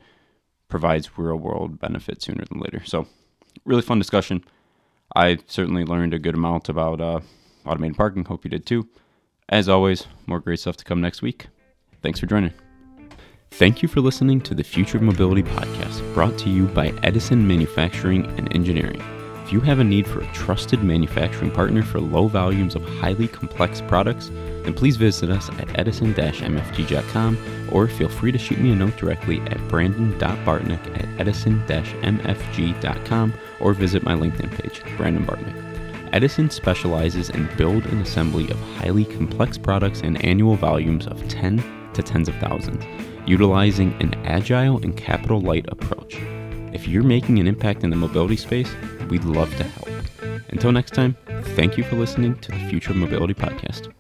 [0.69, 2.83] provides real world benefit sooner than later.
[2.85, 3.07] So,
[3.65, 4.45] really fun discussion.
[5.15, 7.21] I certainly learned a good amount about uh,
[7.65, 8.25] automated parking.
[8.25, 8.89] Hope you did too.
[9.49, 11.47] As always, more great stuff to come next week.
[12.03, 12.53] Thanks for joining.
[13.53, 17.47] Thank you for listening to the Future of Mobility podcast, brought to you by Edison
[17.47, 19.01] Manufacturing and Engineering.
[19.45, 23.29] If you have a need for a trusted manufacturing partner for low volumes of highly
[23.29, 24.31] complex products,
[24.67, 29.41] then please visit us at edison-mfg.com or feel free to shoot me a note directly
[29.43, 35.63] at brandon.bartnick at edison-mfg.com or visit my LinkedIn page, Brandon Bartnick.
[36.13, 41.63] Edison specializes in build and assembly of highly complex products and annual volumes of 10
[41.95, 42.85] to tens of thousands,
[43.27, 46.17] utilizing an agile and capital light approach.
[46.73, 48.71] If you're making an impact in the mobility space,
[49.09, 49.89] we'd love to help.
[50.49, 51.17] Until next time,
[51.55, 53.96] thank you for listening to the Future Mobility podcast.